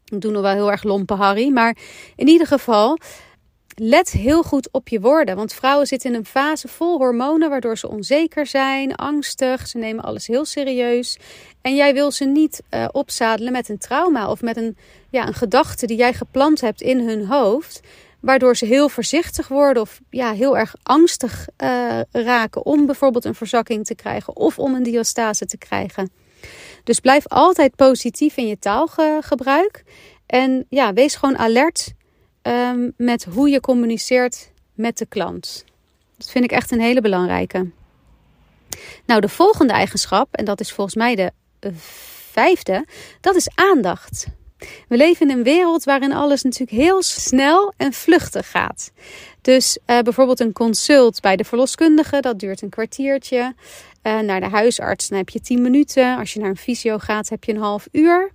Ik 0.04 0.20
doe 0.20 0.32
nog 0.32 0.42
wel 0.42 0.52
heel 0.52 0.70
erg 0.70 0.82
lompe 0.82 1.14
Harry, 1.14 1.52
maar 1.52 1.76
in 2.16 2.28
ieder 2.28 2.46
geval 2.46 2.98
let 3.74 4.10
heel 4.10 4.42
goed 4.42 4.68
op 4.72 4.88
je 4.88 5.00
woorden. 5.00 5.36
Want 5.36 5.52
vrouwen 5.52 5.86
zitten 5.86 6.10
in 6.10 6.16
een 6.16 6.26
fase 6.26 6.68
vol 6.68 6.98
hormonen, 6.98 7.50
waardoor 7.50 7.78
ze 7.78 7.88
onzeker 7.88 8.46
zijn, 8.46 8.94
angstig. 8.94 9.66
Ze 9.68 9.78
nemen 9.78 10.04
alles 10.04 10.26
heel 10.26 10.44
serieus. 10.44 11.18
En 11.60 11.74
jij 11.74 11.94
wil 11.94 12.10
ze 12.10 12.24
niet 12.24 12.62
uh, 12.70 12.86
opzadelen 12.92 13.52
met 13.52 13.68
een 13.68 13.78
trauma 13.78 14.30
of 14.30 14.42
met 14.42 14.56
een, 14.56 14.76
ja, 15.10 15.26
een 15.26 15.34
gedachte 15.34 15.86
die 15.86 15.96
jij 15.96 16.12
geplant 16.12 16.60
hebt 16.60 16.80
in 16.80 17.08
hun 17.08 17.26
hoofd. 17.26 17.80
Waardoor 18.20 18.56
ze 18.56 18.66
heel 18.66 18.88
voorzichtig 18.88 19.48
worden 19.48 19.82
of 19.82 20.00
ja, 20.10 20.32
heel 20.32 20.58
erg 20.58 20.74
angstig 20.82 21.48
uh, 21.58 22.00
raken 22.12 22.66
om 22.66 22.86
bijvoorbeeld 22.86 23.24
een 23.24 23.34
verzakking 23.34 23.86
te 23.86 23.94
krijgen 23.94 24.36
of 24.36 24.58
om 24.58 24.74
een 24.74 24.82
diastase 24.82 25.46
te 25.46 25.58
krijgen. 25.58 26.10
Dus 26.84 27.00
blijf 27.00 27.28
altijd 27.28 27.76
positief 27.76 28.36
in 28.36 28.46
je 28.46 28.58
taalgebruik. 28.58 29.84
En 30.26 30.66
ja, 30.68 30.92
wees 30.92 31.14
gewoon 31.14 31.38
alert 31.38 31.92
um, 32.46 32.92
met 32.96 33.24
hoe 33.24 33.48
je 33.48 33.60
communiceert 33.60 34.50
met 34.74 34.98
de 34.98 35.06
klant. 35.06 35.64
Dat 36.16 36.30
vind 36.30 36.44
ik 36.44 36.52
echt 36.52 36.70
een 36.70 36.80
hele 36.80 37.00
belangrijke. 37.00 37.70
Nou, 39.06 39.20
de 39.20 39.28
volgende 39.28 39.72
eigenschap, 39.72 40.28
en 40.34 40.44
dat 40.44 40.60
is 40.60 40.72
volgens 40.72 40.96
mij 40.96 41.14
de 41.14 41.32
vijfde, 42.30 42.86
dat 43.20 43.34
is 43.34 43.48
aandacht. 43.54 44.26
We 44.88 44.96
leven 44.96 45.28
in 45.28 45.36
een 45.36 45.44
wereld 45.44 45.84
waarin 45.84 46.12
alles 46.12 46.42
natuurlijk 46.42 46.78
heel 46.78 47.02
snel 47.02 47.72
en 47.76 47.92
vluchtig 47.92 48.50
gaat. 48.50 48.92
Dus 49.40 49.78
uh, 49.86 49.98
bijvoorbeeld 49.98 50.40
een 50.40 50.52
consult 50.52 51.20
bij 51.20 51.36
de 51.36 51.44
verloskundige, 51.44 52.20
dat 52.20 52.38
duurt 52.38 52.62
een 52.62 52.68
kwartiertje. 52.68 53.54
Uh, 54.02 54.20
naar 54.20 54.40
de 54.40 54.48
huisarts, 54.48 55.08
dan 55.08 55.18
heb 55.18 55.28
je 55.28 55.40
10 55.40 55.62
minuten. 55.62 56.18
Als 56.18 56.32
je 56.32 56.40
naar 56.40 56.48
een 56.48 56.56
fysio 56.56 56.98
gaat, 56.98 57.28
heb 57.28 57.44
je 57.44 57.52
een 57.52 57.60
half 57.60 57.86
uur. 57.92 58.32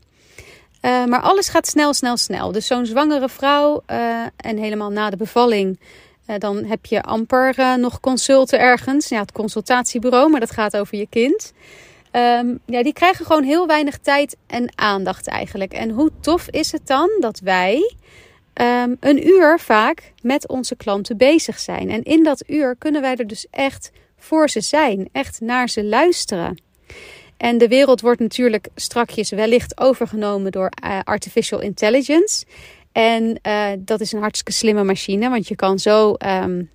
Uh, 0.81 1.05
maar 1.05 1.21
alles 1.21 1.49
gaat 1.49 1.67
snel, 1.67 1.93
snel, 1.93 2.17
snel. 2.17 2.51
Dus 2.51 2.67
zo'n 2.67 2.85
zwangere 2.85 3.29
vrouw 3.29 3.83
uh, 3.91 4.23
en 4.35 4.57
helemaal 4.57 4.89
na 4.89 5.09
de 5.09 5.17
bevalling, 5.17 5.79
uh, 6.27 6.35
dan 6.37 6.63
heb 6.65 6.85
je 6.85 7.03
amper 7.03 7.79
nog 7.79 7.99
consulten 7.99 8.59
ergens. 8.59 9.07
Ja, 9.07 9.19
het 9.19 9.31
consultatiebureau, 9.31 10.29
maar 10.29 10.39
dat 10.39 10.51
gaat 10.51 10.77
over 10.77 10.97
je 10.97 11.07
kind. 11.09 11.53
Um, 12.11 12.59
ja, 12.65 12.83
die 12.83 12.93
krijgen 12.93 13.25
gewoon 13.25 13.43
heel 13.43 13.67
weinig 13.67 13.97
tijd 13.97 14.37
en 14.47 14.71
aandacht 14.75 15.27
eigenlijk. 15.27 15.73
En 15.73 15.89
hoe 15.89 16.11
tof 16.21 16.49
is 16.49 16.71
het 16.71 16.87
dan 16.87 17.09
dat 17.19 17.39
wij 17.39 17.93
ehm, 18.53 18.95
een 18.99 19.27
uur 19.27 19.59
vaak 19.59 20.13
met 20.21 20.47
onze 20.47 20.75
klanten 20.75 21.17
bezig 21.17 21.59
zijn. 21.59 21.89
En 21.89 22.03
in 22.03 22.23
dat 22.23 22.43
uur 22.47 22.75
kunnen 22.77 23.01
wij 23.01 23.15
er 23.15 23.27
dus 23.27 23.47
echt 23.51 23.91
voor 24.17 24.49
ze 24.49 24.61
zijn, 24.61 25.09
echt 25.11 25.41
naar 25.41 25.69
ze 25.69 25.83
luisteren. 25.83 26.57
En 27.39 27.57
de 27.57 27.67
wereld 27.67 28.01
wordt 28.01 28.19
natuurlijk 28.19 28.67
strakjes 28.75 29.29
wellicht 29.29 29.79
overgenomen 29.79 30.51
door 30.51 30.71
uh, 30.83 30.99
artificial 31.03 31.61
intelligence. 31.61 32.45
En 32.91 33.39
uh, 33.47 33.67
dat 33.79 34.01
is 34.01 34.11
een 34.11 34.19
hartstikke 34.19 34.51
slimme 34.51 34.83
machine, 34.83 35.29
want 35.29 35.47
je 35.47 35.55
kan 35.55 35.79
zo. 35.79 36.15
Um, 36.43 36.69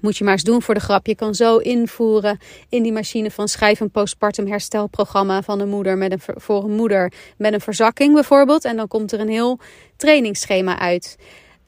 moet 0.00 0.16
je 0.16 0.24
maar 0.24 0.32
eens 0.32 0.42
doen 0.42 0.62
voor 0.62 0.74
de 0.74 0.80
grap. 0.80 1.06
Je 1.06 1.14
kan 1.14 1.34
zo 1.34 1.56
invoeren 1.56 2.38
in 2.68 2.82
die 2.82 2.92
machine 2.92 3.30
van 3.30 3.48
schrijf 3.48 3.80
een 3.80 3.90
postpartum 3.90 4.46
herstelprogramma 4.46 5.42
van 5.42 5.60
een 5.60 5.68
moeder 5.68 5.98
met 5.98 6.12
een, 6.12 6.20
voor 6.40 6.64
een 6.64 6.76
moeder 6.76 7.12
met 7.36 7.52
een 7.52 7.60
verzakking 7.60 8.14
bijvoorbeeld. 8.14 8.64
En 8.64 8.76
dan 8.76 8.88
komt 8.88 9.12
er 9.12 9.20
een 9.20 9.28
heel 9.28 9.58
trainingsschema 9.96 10.78
uit. 10.78 11.16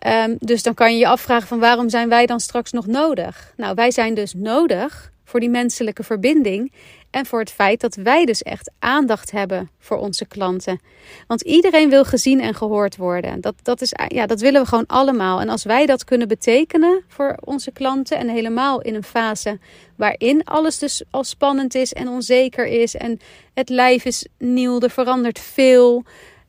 Um, 0.06 0.36
dus 0.38 0.62
dan 0.62 0.74
kan 0.74 0.92
je 0.92 0.98
je 0.98 1.06
afvragen 1.08 1.48
van 1.48 1.58
waarom 1.58 1.88
zijn 1.88 2.08
wij 2.08 2.26
dan 2.26 2.40
straks 2.40 2.72
nog 2.72 2.86
nodig? 2.86 3.52
Nou, 3.56 3.74
wij 3.74 3.90
zijn 3.90 4.14
dus 4.14 4.34
nodig 4.34 5.12
voor 5.24 5.40
die 5.40 5.50
menselijke 5.50 6.02
verbinding. 6.02 6.72
En 7.12 7.26
voor 7.26 7.38
het 7.38 7.50
feit 7.50 7.80
dat 7.80 7.94
wij 7.94 8.24
dus 8.24 8.42
echt 8.42 8.70
aandacht 8.78 9.30
hebben 9.30 9.70
voor 9.78 9.96
onze 9.96 10.26
klanten. 10.26 10.80
Want 11.26 11.42
iedereen 11.42 11.90
wil 11.90 12.04
gezien 12.04 12.40
en 12.40 12.54
gehoord 12.54 12.96
worden. 12.96 13.40
Dat, 13.40 13.54
dat, 13.62 13.80
is, 13.80 13.92
ja, 14.08 14.26
dat 14.26 14.40
willen 14.40 14.62
we 14.62 14.68
gewoon 14.68 14.86
allemaal. 14.86 15.40
En 15.40 15.48
als 15.48 15.64
wij 15.64 15.86
dat 15.86 16.04
kunnen 16.04 16.28
betekenen 16.28 17.04
voor 17.08 17.36
onze 17.44 17.70
klanten. 17.70 18.18
En 18.18 18.28
helemaal 18.28 18.80
in 18.80 18.94
een 18.94 19.04
fase 19.04 19.58
waarin 19.96 20.44
alles 20.44 20.78
dus 20.78 21.02
al 21.10 21.24
spannend 21.24 21.74
is 21.74 21.92
en 21.92 22.08
onzeker 22.08 22.66
is. 22.66 22.94
En 22.94 23.20
het 23.54 23.68
lijf 23.68 24.04
is 24.04 24.26
nieuw, 24.38 24.80
er 24.80 24.90
verandert 24.90 25.38
veel. 25.38 26.04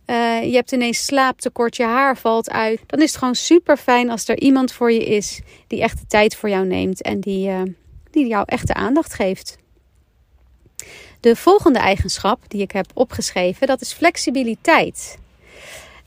Uh, 0.06 0.44
je 0.44 0.56
hebt 0.56 0.72
ineens 0.72 1.06
slaaptekort, 1.06 1.76
je 1.76 1.84
haar 1.84 2.18
valt 2.18 2.50
uit. 2.50 2.80
Dan 2.86 3.02
is 3.02 3.10
het 3.10 3.18
gewoon 3.18 3.36
super 3.36 3.78
fijn 3.78 4.10
als 4.10 4.28
er 4.28 4.40
iemand 4.40 4.72
voor 4.72 4.92
je 4.92 5.06
is 5.06 5.42
die 5.68 5.82
echt 5.82 6.00
de 6.00 6.08
tijd 6.08 6.36
voor 6.36 6.50
jou 6.50 6.66
neemt. 6.66 7.02
En 7.02 7.20
die, 7.20 7.50
uh, 7.50 7.62
die 8.12 8.28
jou 8.28 8.44
echt 8.46 8.68
de 8.68 8.74
aandacht 8.74 9.14
geeft. 9.14 9.62
De 11.24 11.36
volgende 11.36 11.80
eigenschap 11.80 12.40
die 12.48 12.62
ik 12.62 12.72
heb 12.72 12.86
opgeschreven, 12.94 13.68
dat 13.68 13.82
is 13.82 13.94
flexibiliteit. 13.94 15.18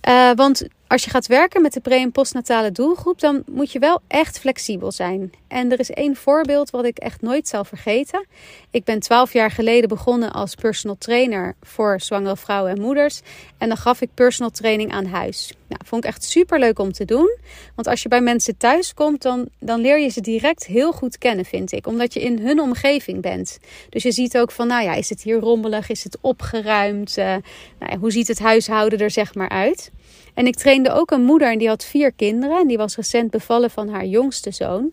Uh, 0.08 0.30
want 0.34 0.66
als 0.88 1.04
je 1.04 1.10
gaat 1.10 1.26
werken 1.26 1.62
met 1.62 1.72
de 1.72 1.80
pre- 1.80 1.94
en 1.94 2.12
postnatale 2.12 2.72
doelgroep, 2.72 3.20
dan 3.20 3.42
moet 3.46 3.72
je 3.72 3.78
wel 3.78 4.00
echt 4.06 4.38
flexibel 4.38 4.92
zijn. 4.92 5.32
En 5.48 5.72
er 5.72 5.80
is 5.80 5.90
één 5.90 6.16
voorbeeld 6.16 6.70
wat 6.70 6.84
ik 6.84 6.98
echt 6.98 7.22
nooit 7.22 7.48
zal 7.48 7.64
vergeten. 7.64 8.26
Ik 8.70 8.84
ben 8.84 9.00
twaalf 9.00 9.32
jaar 9.32 9.50
geleden 9.50 9.88
begonnen 9.88 10.32
als 10.32 10.54
personal 10.54 10.96
trainer 10.98 11.54
voor 11.62 12.00
zwangere 12.00 12.36
vrouwen 12.36 12.72
en 12.72 12.80
moeders. 12.80 13.20
En 13.58 13.68
dan 13.68 13.76
gaf 13.76 14.00
ik 14.00 14.08
personal 14.14 14.50
training 14.50 14.92
aan 14.92 15.06
huis. 15.06 15.52
Nou, 15.68 15.80
vond 15.84 16.04
ik 16.04 16.10
echt 16.10 16.24
super 16.24 16.58
leuk 16.58 16.78
om 16.78 16.92
te 16.92 17.04
doen. 17.04 17.38
Want 17.74 17.88
als 17.88 18.02
je 18.02 18.08
bij 18.08 18.20
mensen 18.20 18.56
thuis 18.56 18.94
komt, 18.94 19.22
dan, 19.22 19.48
dan 19.58 19.80
leer 19.80 19.98
je 19.98 20.08
ze 20.08 20.20
direct 20.20 20.66
heel 20.66 20.92
goed 20.92 21.18
kennen, 21.18 21.44
vind 21.44 21.72
ik. 21.72 21.86
Omdat 21.86 22.14
je 22.14 22.20
in 22.20 22.38
hun 22.38 22.60
omgeving 22.60 23.22
bent. 23.22 23.58
Dus 23.88 24.02
je 24.02 24.12
ziet 24.12 24.38
ook 24.38 24.50
van, 24.50 24.66
nou 24.66 24.84
ja, 24.84 24.94
is 24.94 25.08
het 25.08 25.22
hier 25.22 25.38
rommelig? 25.38 25.88
Is 25.88 26.04
het 26.04 26.18
opgeruimd? 26.20 27.16
Uh, 27.18 27.36
nou 27.78 27.98
hoe 27.98 28.10
ziet 28.10 28.28
het 28.28 28.38
huishouden 28.38 28.98
er 28.98 29.10
zeg 29.10 29.34
maar 29.34 29.48
uit? 29.48 29.90
En 30.36 30.46
ik 30.46 30.54
trainde 30.54 30.92
ook 30.92 31.10
een 31.10 31.24
moeder 31.24 31.50
en 31.50 31.58
die 31.58 31.68
had 31.68 31.84
vier 31.84 32.12
kinderen. 32.12 32.60
En 32.60 32.66
die 32.66 32.76
was 32.76 32.96
recent 32.96 33.30
bevallen 33.30 33.70
van 33.70 33.88
haar 33.88 34.04
jongste 34.04 34.50
zoon. 34.50 34.92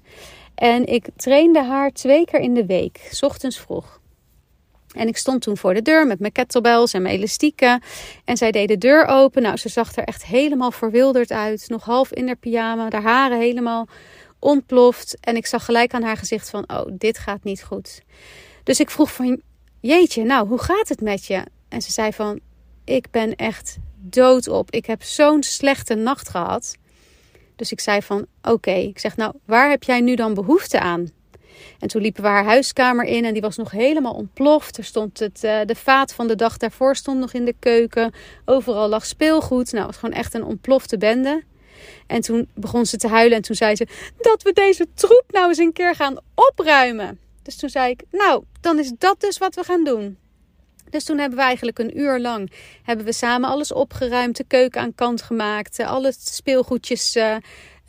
En 0.56 0.86
ik 0.86 1.08
trainde 1.16 1.64
haar 1.64 1.92
twee 1.92 2.26
keer 2.26 2.40
in 2.40 2.54
de 2.54 2.66
week, 2.66 3.08
s 3.12 3.24
ochtends 3.24 3.60
vroeg. 3.60 4.00
En 4.94 5.08
ik 5.08 5.18
stond 5.18 5.42
toen 5.42 5.58
voor 5.58 5.74
de 5.74 5.82
deur 5.82 6.08
met 6.08 6.20
mijn 6.20 6.32
kettlebells 6.32 6.94
en 6.94 7.02
mijn 7.02 7.16
elastieken. 7.16 7.82
En 8.26 8.38
zij 8.38 8.52
deed 8.52 8.68
de 8.68 8.78
deur 8.78 9.06
open. 9.06 9.42
Nou, 9.42 9.58
ze 9.58 9.70
zag 9.70 9.96
er 9.96 10.04
echt 10.04 10.26
helemaal 10.26 10.72
verwilderd 10.72 11.32
uit. 11.32 11.66
Nog 11.70 11.84
half 11.84 12.12
in 12.12 12.26
haar 12.26 12.36
pyjama, 12.36 12.88
haar 12.90 13.02
haren 13.02 13.40
helemaal 13.40 13.88
ontploft. 14.40 15.18
En 15.20 15.36
ik 15.36 15.46
zag 15.46 15.66
gelijk 15.66 15.94
aan 15.94 16.04
haar 16.04 16.18
gezicht 16.18 16.50
van, 16.50 16.64
oh, 16.70 16.86
dit 16.92 17.18
gaat 17.18 17.44
niet 17.44 17.64
goed. 17.64 18.02
Dus 18.64 18.80
ik 18.80 18.90
vroeg 18.90 19.14
van, 19.14 19.42
jeetje, 19.80 20.24
nou, 20.24 20.48
hoe 20.48 20.60
gaat 20.60 20.90
het 20.90 21.02
met 21.02 21.26
je? 21.26 21.44
En 21.70 21.82
ze 21.82 21.92
zei 21.92 22.14
van, 22.14 22.40
ik 22.84 23.12
ben 23.12 23.36
echt 23.36 23.78
dood 23.96 24.48
op. 24.48 24.72
Ik 24.72 24.86
heb 24.86 25.04
zo'n 25.04 25.44
slechte 25.44 25.96
nacht 25.96 26.30
gehad. 26.30 26.78
Dus 27.56 27.72
ik 27.72 27.80
zei 27.80 28.02
van 28.02 28.26
oké, 28.42 28.72
ik 28.72 29.00
zeg 29.00 29.18
nou, 29.18 29.34
waar 29.46 29.70
heb 29.70 29.84
jij 29.84 30.02
nu 30.02 30.16
dan 30.16 30.34
behoefte 30.34 30.80
aan? 30.80 31.12
En 31.80 31.88
toen 31.88 32.02
liepen 32.02 32.24
we 32.24 32.30
haar 32.30 32.46
huiskamer 32.46 33.06
in 33.06 33.26
en 33.26 33.34
die 33.34 33.42
was 33.42 33.58
nog 33.58 33.72
helemaal 33.72 34.14
ontploft. 34.14 34.78
Er 34.78 34.84
stond 34.84 35.20
het, 35.20 35.44
uh, 35.44 35.60
de 35.66 35.76
vaat 35.76 36.14
van 36.14 36.28
de 36.28 36.36
dag 36.36 36.58
daarvoor 36.58 36.96
stond 36.96 37.20
nog 37.20 37.34
in 37.34 37.46
de 37.46 37.56
keuken. 37.60 38.14
Overal 38.46 38.88
lag 38.90 39.06
speelgoed. 39.06 39.72
Nou, 39.72 39.86
het 39.86 39.92
was 39.92 39.98
gewoon 39.98 40.16
echt 40.16 40.34
een 40.34 40.44
ontplofte 40.44 40.98
bende. 40.98 41.44
En 42.08 42.22
toen 42.22 42.50
begon 42.54 42.86
ze 42.86 42.98
te 42.98 43.08
huilen 43.08 43.38
en 43.38 43.44
toen 43.44 43.56
zei 43.56 43.76
ze 43.76 43.88
dat 44.18 44.44
we 44.44 44.54
deze 44.54 44.88
troep 44.94 45.24
nou 45.28 45.48
eens 45.48 45.58
een 45.58 45.74
keer 45.74 45.96
gaan 45.96 46.18
opruimen. 46.36 47.20
Dus 47.42 47.56
toen 47.56 47.70
zei 47.70 47.92
ik, 47.92 48.04
nou, 48.12 48.44
dan 48.62 48.80
is 48.80 48.92
dat 48.98 49.22
dus 49.22 49.38
wat 49.38 49.56
we 49.56 49.64
gaan 49.64 49.84
doen. 49.84 50.18
Dus 50.94 51.04
toen 51.04 51.18
hebben 51.18 51.38
we 51.38 51.44
eigenlijk 51.44 51.80
een 51.80 52.00
uur 52.00 52.20
lang 52.20 52.52
hebben 52.84 53.06
we 53.06 53.14
samen 53.14 53.50
alles 53.50 53.72
opgeruimd, 53.72 54.38
de 54.38 54.44
keuken 54.48 54.82
aan 54.82 54.96
kant 54.96 55.22
gemaakt, 55.22 55.80
eh, 55.80 55.88
alle 55.88 56.14
speelgoedjes 56.20 57.16
uh, 57.16 57.36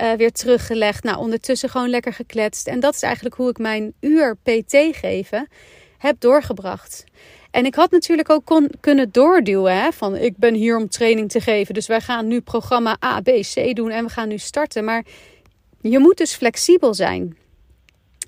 uh, 0.02 0.12
weer 0.12 0.32
teruggelegd. 0.32 1.04
Nou, 1.04 1.18
ondertussen 1.18 1.68
gewoon 1.68 1.88
lekker 1.88 2.12
gekletst. 2.12 2.66
En 2.66 2.80
dat 2.80 2.94
is 2.94 3.02
eigenlijk 3.02 3.34
hoe 3.34 3.48
ik 3.48 3.58
mijn 3.58 3.92
uur 4.00 4.36
PT 4.42 4.76
geven 4.96 5.48
heb 5.98 6.20
doorgebracht. 6.20 7.04
En 7.50 7.66
ik 7.66 7.74
had 7.74 7.90
natuurlijk 7.90 8.30
ook 8.30 8.44
kon, 8.44 8.70
kunnen 8.80 9.12
doorduwen 9.12 9.76
hè, 9.76 9.92
van 9.92 10.16
ik 10.16 10.36
ben 10.36 10.54
hier 10.54 10.76
om 10.76 10.88
training 10.88 11.30
te 11.30 11.40
geven. 11.40 11.74
Dus 11.74 11.86
wij 11.86 12.00
gaan 12.00 12.26
nu 12.26 12.40
programma 12.40 12.96
A, 13.04 13.20
B, 13.20 13.28
C 13.54 13.74
doen 13.74 13.90
en 13.90 14.04
we 14.04 14.10
gaan 14.10 14.28
nu 14.28 14.38
starten. 14.38 14.84
Maar 14.84 15.04
je 15.80 15.98
moet 15.98 16.16
dus 16.16 16.34
flexibel 16.34 16.94
zijn. 16.94 17.36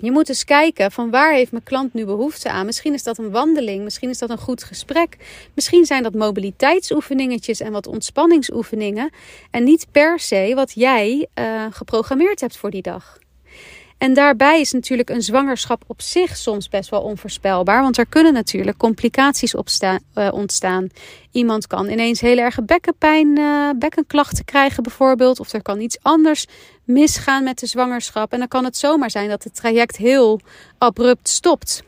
Je 0.00 0.10
moet 0.10 0.28
eens 0.28 0.44
kijken 0.44 0.92
van 0.92 1.10
waar 1.10 1.32
heeft 1.32 1.52
mijn 1.52 1.64
klant 1.64 1.94
nu 1.94 2.04
behoefte 2.04 2.50
aan. 2.50 2.66
Misschien 2.66 2.94
is 2.94 3.02
dat 3.02 3.18
een 3.18 3.30
wandeling, 3.30 3.84
misschien 3.84 4.10
is 4.10 4.18
dat 4.18 4.30
een 4.30 4.38
goed 4.38 4.64
gesprek. 4.64 5.16
Misschien 5.54 5.84
zijn 5.84 6.02
dat 6.02 6.14
mobiliteitsoefeningetjes 6.14 7.60
en 7.60 7.72
wat 7.72 7.86
ontspanningsoefeningen. 7.86 9.10
En 9.50 9.64
niet 9.64 9.86
per 9.90 10.20
se 10.20 10.52
wat 10.54 10.72
jij 10.74 11.26
uh, 11.34 11.66
geprogrammeerd 11.70 12.40
hebt 12.40 12.56
voor 12.56 12.70
die 12.70 12.82
dag. 12.82 13.18
En 13.98 14.14
daarbij 14.14 14.60
is 14.60 14.72
natuurlijk 14.72 15.10
een 15.10 15.22
zwangerschap 15.22 15.82
op 15.86 16.02
zich 16.02 16.36
soms 16.36 16.68
best 16.68 16.90
wel 16.90 17.00
onvoorspelbaar. 17.00 17.82
Want 17.82 17.98
er 17.98 18.06
kunnen 18.06 18.32
natuurlijk 18.32 18.76
complicaties 18.76 19.54
uh, 19.54 20.28
ontstaan. 20.30 20.88
Iemand 21.32 21.66
kan 21.66 21.88
ineens 21.88 22.20
heel 22.20 22.36
erg 22.36 22.64
bekkenpijn, 22.64 23.38
uh, 23.38 23.70
bekkenklachten 23.78 24.44
krijgen 24.44 24.82
bijvoorbeeld. 24.82 25.40
Of 25.40 25.52
er 25.52 25.62
kan 25.62 25.80
iets 25.80 25.98
anders 26.02 26.46
misgaan 26.84 27.44
met 27.44 27.58
de 27.58 27.66
zwangerschap. 27.66 28.32
En 28.32 28.38
dan 28.38 28.48
kan 28.48 28.64
het 28.64 28.76
zomaar 28.76 29.10
zijn 29.10 29.28
dat 29.28 29.44
het 29.44 29.54
traject 29.54 29.96
heel 29.96 30.40
abrupt 30.78 31.28
stopt. 31.28 31.82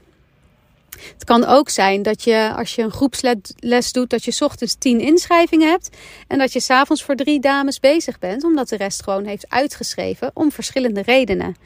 Het 1.13 1.25
kan 1.25 1.45
ook 1.45 1.69
zijn 1.69 2.03
dat 2.03 2.23
je 2.23 2.53
als 2.57 2.75
je 2.75 2.83
een 2.83 2.91
groepsles 2.91 3.93
doet, 3.93 4.11
dat 4.11 4.25
je 4.25 4.45
ochtends 4.45 4.75
tien 4.79 5.01
inschrijvingen 5.01 5.69
hebt. 5.69 5.97
En 6.27 6.39
dat 6.39 6.53
je 6.53 6.61
s'avonds 6.61 7.03
voor 7.03 7.15
drie 7.15 7.41
dames 7.41 7.81
bezig 7.81 8.19
bent, 8.19 8.45
omdat 8.45 8.69
de 8.69 8.77
rest 8.77 9.03
gewoon 9.03 9.25
heeft 9.25 9.49
uitgeschreven 9.49 10.31
om 10.35 10.53
verschillende 10.53 11.03
redenen. 11.03 11.57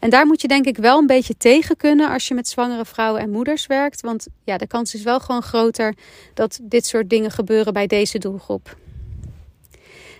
En 0.00 0.10
daar 0.10 0.26
moet 0.26 0.40
je 0.40 0.48
denk 0.48 0.66
ik 0.66 0.76
wel 0.76 0.98
een 0.98 1.06
beetje 1.06 1.36
tegen 1.36 1.76
kunnen 1.76 2.10
als 2.10 2.28
je 2.28 2.34
met 2.34 2.48
zwangere 2.48 2.84
vrouwen 2.84 3.20
en 3.20 3.30
moeders 3.30 3.66
werkt. 3.66 4.00
Want 4.00 4.26
ja, 4.44 4.56
de 4.56 4.66
kans 4.66 4.94
is 4.94 5.02
wel 5.02 5.20
gewoon 5.20 5.42
groter 5.42 5.94
dat 6.34 6.58
dit 6.62 6.86
soort 6.86 7.10
dingen 7.10 7.30
gebeuren 7.30 7.72
bij 7.72 7.86
deze 7.86 8.18
doelgroep. 8.18 8.76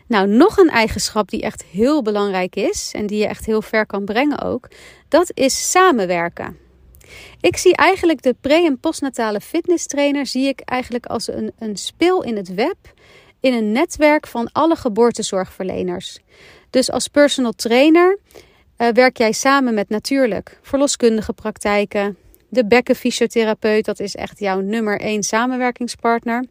Nou, 0.06 0.28
nog 0.28 0.56
een 0.56 0.70
eigenschap 0.70 1.30
die 1.30 1.42
echt 1.42 1.64
heel 1.64 2.02
belangrijk 2.02 2.56
is 2.56 2.90
en 2.94 3.06
die 3.06 3.18
je 3.18 3.26
echt 3.26 3.46
heel 3.46 3.62
ver 3.62 3.86
kan 3.86 4.04
brengen 4.04 4.42
ook, 4.42 4.68
dat 5.08 5.30
is 5.34 5.70
samenwerken. 5.70 6.61
Ik 7.40 7.56
zie 7.56 7.76
eigenlijk 7.76 8.22
de 8.22 8.34
pre- 8.40 8.64
en 8.64 8.80
postnatale 8.80 9.40
fitness 9.40 9.86
trainer 9.86 10.26
zie 10.26 10.48
ik 10.48 10.60
eigenlijk 10.60 11.06
als 11.06 11.28
een, 11.28 11.52
een 11.58 11.76
speel 11.76 12.22
in 12.22 12.36
het 12.36 12.54
web 12.54 12.76
in 13.40 13.54
een 13.54 13.72
netwerk 13.72 14.26
van 14.26 14.48
alle 14.52 14.76
geboortezorgverleners. 14.76 16.18
Dus 16.70 16.90
als 16.90 17.08
personal 17.08 17.52
trainer 17.52 18.18
uh, 18.78 18.88
werk 18.88 19.16
jij 19.16 19.32
samen 19.32 19.74
met 19.74 19.88
natuurlijk 19.88 20.58
verloskundige 20.62 21.32
praktijken, 21.32 22.16
de 22.48 22.66
bekkenfysiotherapeut, 22.66 23.84
dat 23.84 24.00
is 24.00 24.14
echt 24.14 24.38
jouw 24.38 24.60
nummer 24.60 25.00
één 25.00 25.22
samenwerkingspartner. 25.22 26.44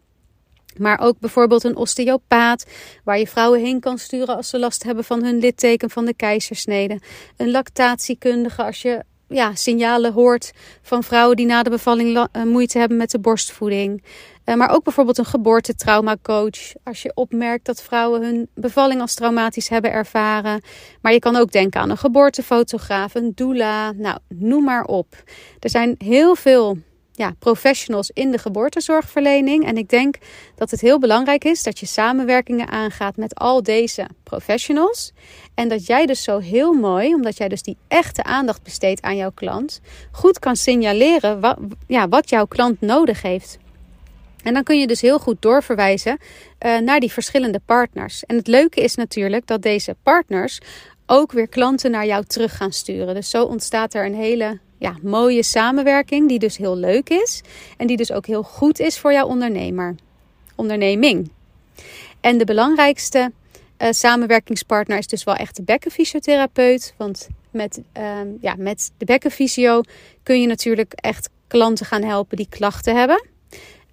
Maar 0.77 0.99
ook 0.99 1.19
bijvoorbeeld 1.19 1.63
een 1.63 1.75
osteopaat, 1.75 2.65
waar 3.03 3.19
je 3.19 3.27
vrouwen 3.27 3.59
heen 3.61 3.79
kan 3.79 3.97
sturen 3.97 4.35
als 4.35 4.49
ze 4.49 4.59
last 4.59 4.83
hebben 4.83 5.03
van 5.03 5.23
hun 5.23 5.37
litteken 5.37 5.89
van 5.89 6.05
de 6.05 6.13
keizersnede. 6.13 6.99
Een 7.37 7.51
lactatiekundige 7.51 8.63
als 8.63 8.81
je 8.81 9.03
ja, 9.31 9.55
signalen 9.55 10.13
hoort 10.13 10.51
van 10.81 11.03
vrouwen 11.03 11.35
die 11.35 11.45
na 11.45 11.63
de 11.63 11.69
bevalling 11.69 12.27
eh, 12.31 12.43
moeite 12.43 12.77
hebben 12.77 12.97
met 12.97 13.11
de 13.11 13.19
borstvoeding. 13.19 14.03
Uh, 14.45 14.55
maar 14.55 14.69
ook 14.69 14.83
bijvoorbeeld 14.83 15.17
een 15.17 15.25
geboortetraumacoach. 15.25 16.73
Als 16.83 17.01
je 17.01 17.11
opmerkt 17.13 17.65
dat 17.65 17.81
vrouwen 17.81 18.23
hun 18.23 18.50
bevalling 18.55 19.01
als 19.01 19.13
traumatisch 19.13 19.69
hebben 19.69 19.91
ervaren. 19.91 20.61
Maar 21.01 21.13
je 21.13 21.19
kan 21.19 21.35
ook 21.35 21.51
denken 21.51 21.81
aan 21.81 21.89
een 21.89 21.97
geboortefotograaf, 21.97 23.15
een 23.15 23.31
doula. 23.35 23.91
Nou, 23.91 24.17
noem 24.27 24.63
maar 24.63 24.83
op. 24.83 25.23
Er 25.59 25.69
zijn 25.69 25.95
heel 25.97 26.35
veel 26.35 26.77
ja, 27.11 27.33
professionals 27.39 28.11
in 28.13 28.31
de 28.31 28.37
geboortezorgverlening. 28.37 29.65
En 29.65 29.77
ik 29.77 29.89
denk 29.89 30.15
dat 30.55 30.71
het 30.71 30.81
heel 30.81 30.99
belangrijk 30.99 31.43
is 31.43 31.63
dat 31.63 31.79
je 31.79 31.85
samenwerkingen 31.85 32.67
aangaat 32.67 33.17
met 33.17 33.35
al 33.35 33.63
deze 33.63 34.07
professionals. 34.23 35.11
En 35.53 35.69
dat 35.69 35.85
jij 35.85 36.05
dus 36.05 36.23
zo 36.23 36.39
heel 36.39 36.73
mooi, 36.73 37.13
omdat 37.13 37.37
jij 37.37 37.47
dus 37.47 37.61
die 37.61 37.77
echte 37.87 38.23
aandacht 38.23 38.63
besteedt 38.63 39.01
aan 39.01 39.15
jouw 39.15 39.31
klant, 39.31 39.81
goed 40.11 40.39
kan 40.39 40.55
signaleren 40.55 41.39
wat, 41.39 41.57
ja, 41.87 42.07
wat 42.07 42.29
jouw 42.29 42.45
klant 42.45 42.81
nodig 42.81 43.21
heeft. 43.21 43.57
En 44.43 44.53
dan 44.53 44.63
kun 44.63 44.79
je 44.79 44.87
dus 44.87 45.01
heel 45.01 45.19
goed 45.19 45.41
doorverwijzen 45.41 46.17
uh, 46.65 46.77
naar 46.77 46.99
die 46.99 47.11
verschillende 47.11 47.61
partners. 47.65 48.23
En 48.25 48.35
het 48.35 48.47
leuke 48.47 48.81
is 48.81 48.95
natuurlijk 48.95 49.47
dat 49.47 49.61
deze 49.61 49.95
partners 50.03 50.59
ook 51.05 51.31
weer 51.31 51.47
klanten 51.47 51.91
naar 51.91 52.05
jou 52.05 52.25
terug 52.25 52.57
gaan 52.57 52.71
sturen. 52.71 53.15
Dus 53.15 53.29
zo 53.29 53.43
ontstaat 53.43 53.93
er 53.93 54.05
een 54.05 54.15
hele 54.15 54.59
ja, 54.81 54.95
mooie 55.01 55.43
samenwerking, 55.43 56.27
die 56.27 56.39
dus 56.39 56.57
heel 56.57 56.77
leuk 56.77 57.09
is. 57.09 57.41
En 57.77 57.88
die 57.88 57.97
dus 57.97 58.11
ook 58.11 58.25
heel 58.25 58.43
goed 58.43 58.79
is 58.79 59.00
voor 59.00 59.13
jouw 59.13 59.27
ondernemer, 59.27 59.95
onderneming. 60.55 61.31
En 62.21 62.38
de 62.38 62.45
belangrijkste 62.45 63.31
uh, 63.77 63.88
samenwerkingspartner 63.91 64.97
is 64.97 65.07
dus 65.07 65.23
wel 65.23 65.35
echt 65.35 65.55
de 65.55 65.63
bekkenfysiotherapeut. 65.63 66.93
Want 66.97 67.27
met, 67.51 67.81
uh, 67.97 68.19
ja, 68.41 68.55
met 68.57 68.91
de 68.97 69.05
bekkenfysio 69.05 69.81
kun 70.23 70.41
je 70.41 70.47
natuurlijk 70.47 70.93
echt 70.93 71.29
klanten 71.47 71.85
gaan 71.85 72.03
helpen 72.03 72.38
die 72.38 72.47
klachten 72.50 72.95
hebben. 72.95 73.25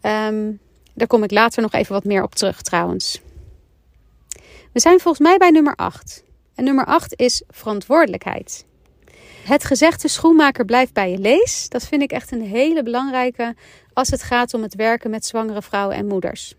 Um, 0.02 0.59
daar 0.95 1.07
kom 1.07 1.23
ik 1.23 1.30
later 1.30 1.62
nog 1.62 1.73
even 1.73 1.92
wat 1.92 2.04
meer 2.04 2.23
op 2.23 2.35
terug 2.35 2.62
trouwens. 2.62 3.21
We 4.73 4.80
zijn 4.80 5.00
volgens 5.00 5.28
mij 5.28 5.37
bij 5.37 5.50
nummer 5.50 5.75
8. 5.75 6.23
En 6.54 6.64
nummer 6.64 6.85
8 6.85 7.14
is 7.16 7.42
verantwoordelijkheid. 7.49 8.66
Het 9.49 9.64
gezegde 9.64 10.09
schoenmaker 10.09 10.64
blijft 10.64 10.93
bij 10.93 11.11
je 11.11 11.19
lees. 11.19 11.69
Dat 11.69 11.87
vind 11.87 12.02
ik 12.02 12.12
echt 12.12 12.33
een 12.33 12.43
hele 12.43 12.83
belangrijke 12.83 13.55
als 13.93 14.09
het 14.09 14.23
gaat 14.23 14.55
om 14.55 14.62
het 14.62 14.75
werken 14.75 15.11
met 15.11 15.26
zwangere 15.26 15.62
vrouwen 15.62 15.97
en 15.97 16.07
moeders. 16.07 16.55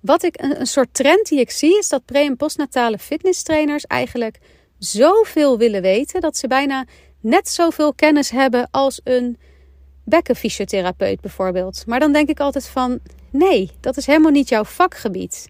Wat 0.00 0.22
ik 0.22 0.34
een, 0.42 0.66
soort 0.66 0.94
trend 0.94 1.28
die 1.28 1.40
ik 1.40 1.50
zie 1.50 1.78
is 1.78 1.88
dat 1.88 2.04
pre- 2.04 2.18
en 2.18 2.36
postnatale 2.36 2.98
fitnesstrainers 2.98 3.86
eigenlijk 3.86 4.38
zoveel 4.78 5.58
willen 5.58 5.82
weten 5.82 6.20
dat 6.20 6.36
ze 6.36 6.46
bijna 6.46 6.84
net 7.20 7.48
zoveel 7.48 7.94
kennis 7.94 8.30
hebben 8.30 8.68
als 8.70 9.00
een 9.04 9.38
bekkenfysiotherapeut 10.04 11.20
bijvoorbeeld. 11.20 11.86
Maar 11.86 12.00
dan 12.00 12.12
denk 12.12 12.28
ik 12.28 12.40
altijd 12.40 12.68
van 12.68 12.98
nee, 13.30 13.70
dat 13.80 13.96
is 13.96 14.06
helemaal 14.06 14.30
niet 14.30 14.48
jouw 14.48 14.64
vakgebied. 14.64 15.48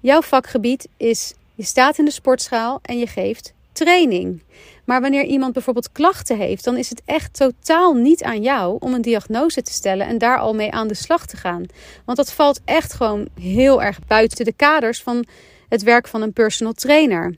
Jouw 0.00 0.22
vakgebied 0.22 0.88
is 0.96 1.34
je 1.54 1.64
staat 1.64 1.98
in 1.98 2.04
de 2.04 2.10
sportschaal 2.10 2.78
en 2.82 2.98
je 2.98 3.06
geeft 3.06 3.54
training. 3.72 4.42
Maar 4.90 5.00
wanneer 5.00 5.24
iemand 5.24 5.52
bijvoorbeeld 5.52 5.92
klachten 5.92 6.36
heeft, 6.36 6.64
dan 6.64 6.76
is 6.76 6.88
het 6.88 7.02
echt 7.04 7.34
totaal 7.34 7.94
niet 7.94 8.22
aan 8.22 8.42
jou 8.42 8.76
om 8.80 8.94
een 8.94 9.02
diagnose 9.02 9.62
te 9.62 9.72
stellen 9.72 10.06
en 10.06 10.18
daar 10.18 10.38
al 10.38 10.54
mee 10.54 10.70
aan 10.70 10.88
de 10.88 10.94
slag 10.94 11.26
te 11.26 11.36
gaan. 11.36 11.64
Want 12.04 12.18
dat 12.18 12.32
valt 12.32 12.60
echt 12.64 12.92
gewoon 12.92 13.28
heel 13.40 13.82
erg 13.82 13.98
buiten 14.06 14.44
de 14.44 14.52
kaders 14.52 15.02
van 15.02 15.24
het 15.68 15.82
werk 15.82 16.08
van 16.08 16.22
een 16.22 16.32
personal 16.32 16.72
trainer. 16.72 17.34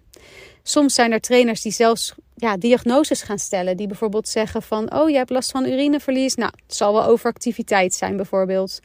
Soms 0.62 0.94
zijn 0.94 1.12
er 1.12 1.20
trainers 1.20 1.60
die 1.60 1.72
zelfs 1.72 2.14
ja, 2.34 2.56
diagnoses 2.56 3.22
gaan 3.22 3.38
stellen. 3.38 3.76
Die 3.76 3.86
bijvoorbeeld 3.86 4.28
zeggen 4.28 4.62
van, 4.62 4.94
oh 4.94 5.10
je 5.10 5.16
hebt 5.16 5.30
last 5.30 5.50
van 5.50 5.66
urineverlies. 5.66 6.34
Nou, 6.34 6.52
het 6.66 6.76
zal 6.76 6.92
wel 6.92 7.04
overactiviteit 7.04 7.94
zijn 7.94 8.16
bijvoorbeeld. 8.16 8.80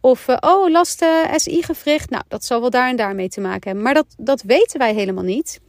Of, 0.00 0.28
uh, 0.28 0.36
oh, 0.40 0.70
last 0.70 1.02
eh, 1.02 1.34
SI-gewricht. 1.34 2.10
Nou, 2.10 2.22
dat 2.28 2.44
zal 2.44 2.60
wel 2.60 2.70
daar 2.70 2.88
en 2.88 2.96
daar 2.96 3.14
mee 3.14 3.28
te 3.28 3.40
maken 3.40 3.66
hebben. 3.66 3.82
Maar 3.82 3.94
dat, 3.94 4.06
dat 4.16 4.42
weten 4.42 4.78
wij 4.78 4.94
helemaal 4.94 5.24
niet. 5.24 5.60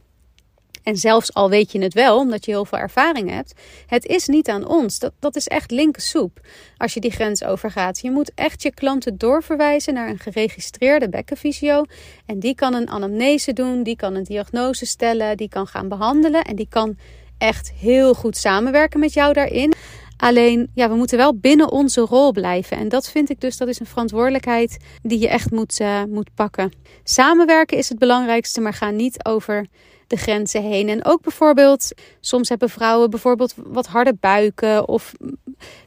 En 0.84 0.96
zelfs 0.96 1.34
al 1.34 1.50
weet 1.50 1.72
je 1.72 1.82
het 1.82 1.94
wel, 1.94 2.18
omdat 2.18 2.44
je 2.44 2.50
heel 2.50 2.64
veel 2.64 2.78
ervaring 2.78 3.30
hebt, 3.30 3.54
het 3.86 4.06
is 4.06 4.26
niet 4.26 4.48
aan 4.48 4.66
ons. 4.66 4.98
Dat, 4.98 5.12
dat 5.18 5.36
is 5.36 5.48
echt 5.48 5.70
linkersoep 5.70 6.40
als 6.76 6.94
je 6.94 7.00
die 7.00 7.10
grens 7.10 7.44
overgaat. 7.44 8.00
Je 8.00 8.10
moet 8.10 8.32
echt 8.34 8.62
je 8.62 8.74
klanten 8.74 9.18
doorverwijzen 9.18 9.94
naar 9.94 10.08
een 10.08 10.18
geregistreerde 10.18 11.08
bekkenfysio. 11.08 11.84
En 12.26 12.38
die 12.38 12.54
kan 12.54 12.74
een 12.74 12.90
anamnese 12.90 13.52
doen, 13.52 13.82
die 13.82 13.96
kan 13.96 14.14
een 14.14 14.24
diagnose 14.24 14.86
stellen, 14.86 15.36
die 15.36 15.48
kan 15.48 15.66
gaan 15.66 15.88
behandelen 15.88 16.44
en 16.44 16.56
die 16.56 16.68
kan 16.68 16.96
echt 17.38 17.72
heel 17.72 18.14
goed 18.14 18.36
samenwerken 18.36 19.00
met 19.00 19.12
jou 19.12 19.32
daarin. 19.32 19.72
Alleen, 20.16 20.70
ja, 20.74 20.88
we 20.88 20.94
moeten 20.94 21.18
wel 21.18 21.38
binnen 21.38 21.70
onze 21.70 22.00
rol 22.00 22.32
blijven. 22.32 22.76
En 22.76 22.88
dat 22.88 23.10
vind 23.10 23.30
ik 23.30 23.40
dus, 23.40 23.56
dat 23.56 23.68
is 23.68 23.80
een 23.80 23.86
verantwoordelijkheid 23.86 24.76
die 25.02 25.18
je 25.18 25.28
echt 25.28 25.50
moet, 25.50 25.80
uh, 25.80 26.02
moet 26.08 26.34
pakken. 26.34 26.72
Samenwerken 27.04 27.78
is 27.78 27.88
het 27.88 27.98
belangrijkste, 27.98 28.60
maar 28.60 28.74
ga 28.74 28.90
niet 28.90 29.24
over 29.24 29.66
de 30.06 30.16
grenzen 30.16 30.62
heen. 30.62 30.88
En 30.88 31.04
ook 31.04 31.22
bijvoorbeeld, 31.22 31.92
soms 32.20 32.48
hebben 32.48 32.70
vrouwen 32.70 33.10
bijvoorbeeld 33.10 33.54
wat 33.56 33.86
harde 33.86 34.14
buiken 34.20 34.88
of 34.88 35.12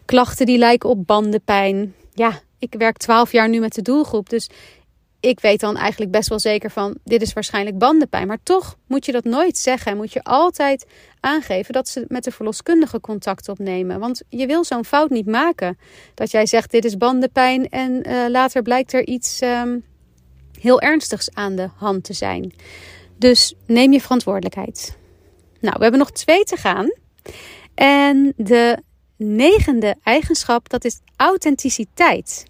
klachten 0.05 0.45
die 0.45 0.57
lijken 0.57 0.89
op 0.89 1.07
bandenpijn. 1.07 1.93
Ja, 2.13 2.39
ik 2.59 2.75
werk 2.77 2.97
12 2.97 3.31
jaar 3.31 3.49
nu 3.49 3.59
met 3.59 3.73
de 3.73 3.81
doelgroep, 3.81 4.29
dus 4.29 4.49
ik 5.19 5.39
weet 5.39 5.59
dan 5.59 5.77
eigenlijk 5.77 6.11
best 6.11 6.29
wel 6.29 6.39
zeker 6.39 6.71
van 6.71 6.97
dit 7.03 7.21
is 7.21 7.33
waarschijnlijk 7.33 7.77
bandenpijn. 7.77 8.27
Maar 8.27 8.43
toch 8.43 8.77
moet 8.87 9.05
je 9.05 9.11
dat 9.11 9.23
nooit 9.23 9.57
zeggen. 9.57 9.91
En 9.91 9.97
moet 9.97 10.13
je 10.13 10.23
altijd 10.23 10.85
aangeven 11.19 11.73
dat 11.73 11.87
ze 11.87 12.05
met 12.07 12.23
de 12.23 12.31
verloskundige 12.31 12.99
contact 12.99 13.49
opnemen. 13.49 13.99
Want 13.99 14.21
je 14.29 14.45
wil 14.45 14.63
zo'n 14.63 14.85
fout 14.85 15.09
niet 15.09 15.25
maken. 15.25 15.77
Dat 16.13 16.31
jij 16.31 16.45
zegt 16.45 16.71
dit 16.71 16.85
is 16.85 16.97
bandenpijn 16.97 17.69
en 17.69 18.09
uh, 18.09 18.25
later 18.29 18.61
blijkt 18.61 18.93
er 18.93 19.05
iets 19.07 19.41
um, 19.41 19.83
heel 20.59 20.81
ernstigs 20.81 21.33
aan 21.33 21.55
de 21.55 21.69
hand 21.75 22.03
te 22.03 22.13
zijn. 22.13 22.53
Dus 23.17 23.53
neem 23.65 23.91
je 23.91 24.01
verantwoordelijkheid. 24.01 24.97
Nou, 25.59 25.75
we 25.77 25.81
hebben 25.81 25.99
nog 25.99 26.11
twee 26.11 26.43
te 26.43 26.55
gaan. 26.55 26.91
En 27.75 28.33
de 28.35 28.77
negende 29.15 29.95
eigenschap, 30.03 30.69
dat 30.69 30.85
is 30.85 30.99
authenticiteit. 31.15 32.45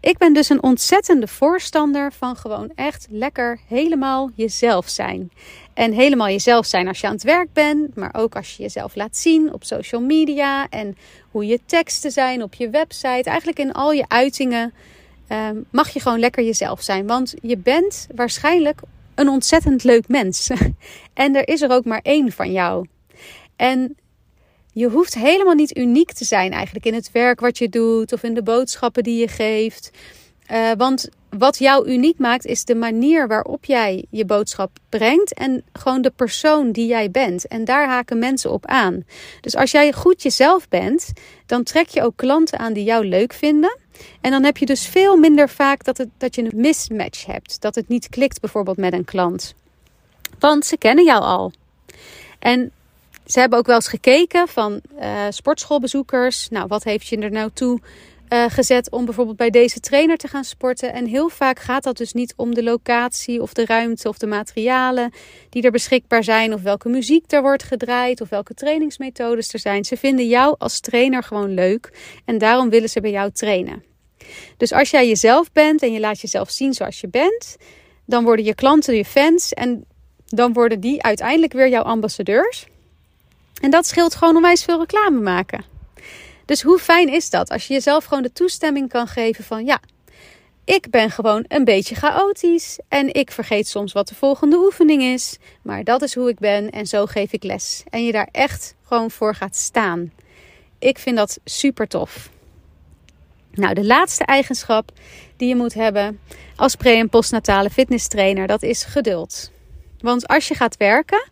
Ik 0.00 0.18
ben 0.18 0.32
dus 0.32 0.48
een 0.48 0.62
ontzettende 0.62 1.26
voorstander 1.26 2.12
van 2.12 2.36
gewoon 2.36 2.72
echt 2.74 3.06
lekker 3.10 3.60
helemaal 3.68 4.30
jezelf 4.34 4.88
zijn. 4.88 5.30
En 5.74 5.92
helemaal 5.92 6.28
jezelf 6.28 6.66
zijn 6.66 6.88
als 6.88 7.00
je 7.00 7.06
aan 7.06 7.12
het 7.12 7.22
werk 7.22 7.52
bent, 7.52 7.96
maar 7.96 8.14
ook 8.14 8.36
als 8.36 8.56
je 8.56 8.62
jezelf 8.62 8.94
laat 8.94 9.16
zien 9.16 9.52
op 9.52 9.64
social 9.64 10.00
media 10.00 10.68
en 10.68 10.96
hoe 11.30 11.46
je 11.46 11.60
teksten 11.66 12.10
zijn 12.10 12.42
op 12.42 12.54
je 12.54 12.70
website. 12.70 13.30
Eigenlijk 13.30 13.58
in 13.58 13.72
al 13.72 13.92
je 13.92 14.04
uitingen 14.08 14.74
um, 15.28 15.66
mag 15.70 15.88
je 15.88 16.00
gewoon 16.00 16.18
lekker 16.18 16.44
jezelf 16.44 16.82
zijn. 16.82 17.06
Want 17.06 17.34
je 17.42 17.56
bent 17.56 18.06
waarschijnlijk 18.14 18.80
een 19.16 19.28
ontzettend 19.28 19.84
leuk 19.84 20.08
mens. 20.08 20.50
en 21.14 21.36
er 21.36 21.48
is 21.48 21.62
er 21.62 21.70
ook 21.70 21.84
maar 21.84 22.00
één 22.02 22.32
van 22.32 22.52
jou. 22.52 22.86
En 23.56 23.96
je 24.72 24.88
hoeft 24.88 25.14
helemaal 25.14 25.54
niet 25.54 25.76
uniek 25.76 26.12
te 26.12 26.24
zijn 26.24 26.52
eigenlijk 26.52 26.86
in 26.86 26.94
het 26.94 27.12
werk 27.12 27.40
wat 27.40 27.58
je 27.58 27.68
doet 27.68 28.12
of 28.12 28.22
in 28.22 28.34
de 28.34 28.42
boodschappen 28.42 29.02
die 29.02 29.20
je 29.20 29.28
geeft. 29.28 29.90
Uh, 30.52 30.70
want 30.76 31.08
wat 31.38 31.58
jou 31.58 31.88
uniek 31.88 32.18
maakt 32.18 32.46
is 32.46 32.64
de 32.64 32.74
manier 32.74 33.28
waarop 33.28 33.64
jij 33.64 34.04
je 34.10 34.24
boodschap 34.24 34.70
brengt 34.88 35.34
en 35.34 35.64
gewoon 35.72 36.02
de 36.02 36.10
persoon 36.10 36.72
die 36.72 36.86
jij 36.86 37.10
bent. 37.10 37.46
En 37.46 37.64
daar 37.64 37.88
haken 37.88 38.18
mensen 38.18 38.50
op 38.52 38.66
aan. 38.66 39.04
Dus 39.40 39.56
als 39.56 39.70
jij 39.70 39.92
goed 39.92 40.22
jezelf 40.22 40.68
bent, 40.68 41.12
dan 41.46 41.62
trek 41.62 41.88
je 41.88 42.02
ook 42.02 42.16
klanten 42.16 42.58
aan 42.58 42.72
die 42.72 42.84
jou 42.84 43.06
leuk 43.06 43.32
vinden. 43.32 43.78
En 44.20 44.30
dan 44.30 44.44
heb 44.44 44.56
je 44.56 44.66
dus 44.66 44.86
veel 44.86 45.16
minder 45.16 45.48
vaak 45.48 45.84
dat, 45.84 45.98
het, 45.98 46.08
dat 46.18 46.34
je 46.34 46.42
een 46.42 46.60
mismatch 46.60 47.26
hebt. 47.26 47.60
Dat 47.60 47.74
het 47.74 47.88
niet 47.88 48.08
klikt 48.08 48.40
bijvoorbeeld 48.40 48.76
met 48.76 48.92
een 48.92 49.04
klant. 49.04 49.54
Want 50.38 50.66
ze 50.66 50.76
kennen 50.76 51.04
jou 51.04 51.22
al. 51.22 51.52
En 52.38 52.72
ze 53.26 53.40
hebben 53.40 53.58
ook 53.58 53.66
wel 53.66 53.74
eens 53.74 53.88
gekeken 53.88 54.48
van 54.48 54.80
uh, 55.00 55.24
sportschoolbezoekers. 55.30 56.48
Nou, 56.48 56.66
wat 56.66 56.84
heeft 56.84 57.06
je 57.06 57.18
er 57.18 57.30
nou 57.30 57.50
toe 57.52 57.80
uh, 58.28 58.44
gezet 58.48 58.90
om 58.90 59.04
bijvoorbeeld 59.04 59.36
bij 59.36 59.50
deze 59.50 59.80
trainer 59.80 60.16
te 60.16 60.28
gaan 60.28 60.44
sporten? 60.44 60.92
En 60.92 61.06
heel 61.06 61.28
vaak 61.28 61.58
gaat 61.58 61.82
dat 61.82 61.96
dus 61.96 62.12
niet 62.12 62.32
om 62.36 62.54
de 62.54 62.62
locatie 62.62 63.42
of 63.42 63.52
de 63.52 63.64
ruimte 63.66 64.08
of 64.08 64.18
de 64.18 64.26
materialen 64.26 65.12
die 65.50 65.62
er 65.62 65.70
beschikbaar 65.70 66.24
zijn. 66.24 66.54
Of 66.54 66.62
welke 66.62 66.88
muziek 66.88 67.32
er 67.32 67.42
wordt 67.42 67.62
gedraaid 67.62 68.20
of 68.20 68.28
welke 68.28 68.54
trainingsmethodes 68.54 69.52
er 69.52 69.58
zijn. 69.58 69.84
Ze 69.84 69.96
vinden 69.96 70.28
jou 70.28 70.54
als 70.58 70.80
trainer 70.80 71.22
gewoon 71.22 71.54
leuk 71.54 71.92
en 72.24 72.38
daarom 72.38 72.70
willen 72.70 72.88
ze 72.88 73.00
bij 73.00 73.10
jou 73.10 73.30
trainen. 73.30 73.84
Dus 74.56 74.72
als 74.72 74.90
jij 74.90 75.08
jezelf 75.08 75.52
bent 75.52 75.82
en 75.82 75.92
je 75.92 76.00
laat 76.00 76.20
jezelf 76.20 76.50
zien 76.50 76.72
zoals 76.72 77.00
je 77.00 77.08
bent, 77.08 77.56
dan 78.04 78.24
worden 78.24 78.44
je 78.44 78.54
klanten 78.54 78.96
je 78.96 79.04
fans 79.04 79.52
en 79.52 79.84
dan 80.26 80.52
worden 80.52 80.80
die 80.80 81.02
uiteindelijk 81.02 81.52
weer 81.52 81.68
jouw 81.68 81.82
ambassadeurs. 81.82 82.66
En 83.60 83.70
dat 83.70 83.86
scheelt 83.86 84.14
gewoon 84.14 84.36
onwijs 84.36 84.64
veel 84.64 84.78
reclame 84.78 85.20
maken. 85.20 85.75
Dus 86.46 86.62
hoe 86.62 86.78
fijn 86.78 87.08
is 87.08 87.30
dat 87.30 87.50
als 87.50 87.66
je 87.66 87.74
jezelf 87.74 88.04
gewoon 88.04 88.22
de 88.22 88.32
toestemming 88.32 88.88
kan 88.88 89.06
geven 89.06 89.44
van 89.44 89.64
ja, 89.64 89.80
ik 90.64 90.90
ben 90.90 91.10
gewoon 91.10 91.44
een 91.48 91.64
beetje 91.64 91.94
chaotisch 91.94 92.78
en 92.88 93.14
ik 93.14 93.30
vergeet 93.30 93.68
soms 93.68 93.92
wat 93.92 94.08
de 94.08 94.14
volgende 94.14 94.56
oefening 94.56 95.02
is, 95.02 95.38
maar 95.62 95.84
dat 95.84 96.02
is 96.02 96.14
hoe 96.14 96.28
ik 96.28 96.38
ben 96.38 96.70
en 96.70 96.86
zo 96.86 97.06
geef 97.06 97.32
ik 97.32 97.42
les. 97.42 97.82
En 97.90 98.04
je 98.04 98.12
daar 98.12 98.28
echt 98.32 98.74
gewoon 98.82 99.10
voor 99.10 99.34
gaat 99.34 99.56
staan. 99.56 100.12
Ik 100.78 100.98
vind 100.98 101.16
dat 101.16 101.38
super 101.44 101.88
tof. 101.88 102.30
Nou, 103.52 103.74
de 103.74 103.84
laatste 103.84 104.24
eigenschap 104.24 104.92
die 105.36 105.48
je 105.48 105.56
moet 105.56 105.74
hebben 105.74 106.20
als 106.56 106.74
pre- 106.76 106.90
en 106.90 107.08
postnatale 107.08 107.70
fitness 107.70 108.08
trainer, 108.08 108.46
dat 108.46 108.62
is 108.62 108.84
geduld. 108.84 109.50
Want 110.00 110.26
als 110.26 110.48
je 110.48 110.54
gaat 110.54 110.76
werken, 110.76 111.28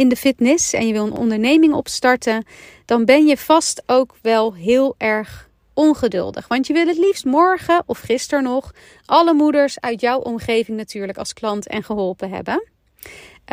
in 0.00 0.08
de 0.08 0.16
fitness 0.16 0.72
en 0.72 0.86
je 0.86 0.92
wil 0.92 1.06
een 1.06 1.12
onderneming 1.12 1.74
opstarten, 1.74 2.44
dan 2.84 3.04
ben 3.04 3.26
je 3.26 3.36
vast 3.36 3.82
ook 3.86 4.14
wel 4.22 4.54
heel 4.54 4.94
erg 4.98 5.48
ongeduldig. 5.74 6.48
Want 6.48 6.66
je 6.66 6.72
wil 6.72 6.86
het 6.86 6.98
liefst 6.98 7.24
morgen 7.24 7.82
of 7.86 7.98
gisteren 7.98 8.44
nog 8.44 8.72
alle 9.04 9.34
moeders 9.34 9.80
uit 9.80 10.00
jouw 10.00 10.18
omgeving 10.18 10.76
natuurlijk 10.76 11.18
als 11.18 11.32
klant 11.32 11.66
en 11.66 11.82
geholpen 11.82 12.30
hebben. 12.30 12.64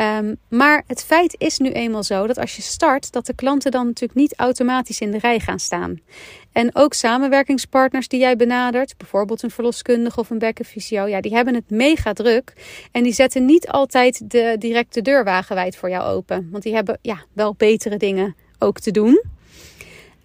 Um, 0.00 0.36
maar 0.48 0.84
het 0.86 1.04
feit 1.04 1.34
is 1.38 1.58
nu 1.58 1.70
eenmaal 1.70 2.02
zo 2.02 2.26
dat 2.26 2.38
als 2.38 2.56
je 2.56 2.62
start, 2.62 3.12
dat 3.12 3.26
de 3.26 3.34
klanten 3.34 3.70
dan 3.70 3.86
natuurlijk 3.86 4.18
niet 4.18 4.36
automatisch 4.36 5.00
in 5.00 5.10
de 5.10 5.18
rij 5.18 5.40
gaan 5.40 5.58
staan. 5.58 6.00
En 6.52 6.70
ook 6.72 6.94
samenwerkingspartners 6.94 8.08
die 8.08 8.20
jij 8.20 8.36
benadert, 8.36 8.94
bijvoorbeeld 8.96 9.42
een 9.42 9.50
verloskundige 9.50 10.20
of 10.20 10.30
een 10.30 10.38
bekkenfysio, 10.38 11.06
ja, 11.06 11.20
die 11.20 11.34
hebben 11.34 11.54
het 11.54 11.70
mega 11.70 12.12
druk. 12.12 12.52
En 12.92 13.02
die 13.02 13.12
zetten 13.12 13.44
niet 13.44 13.68
altijd 13.68 14.30
de 14.30 14.56
directe 14.58 15.02
deur 15.02 15.24
wagenwijd 15.24 15.76
voor 15.76 15.90
jou 15.90 16.14
open. 16.14 16.48
Want 16.50 16.62
die 16.62 16.74
hebben 16.74 16.98
ja, 17.02 17.24
wel 17.32 17.54
betere 17.54 17.96
dingen 17.96 18.36
ook 18.58 18.78
te 18.80 18.90
doen. 18.90 19.22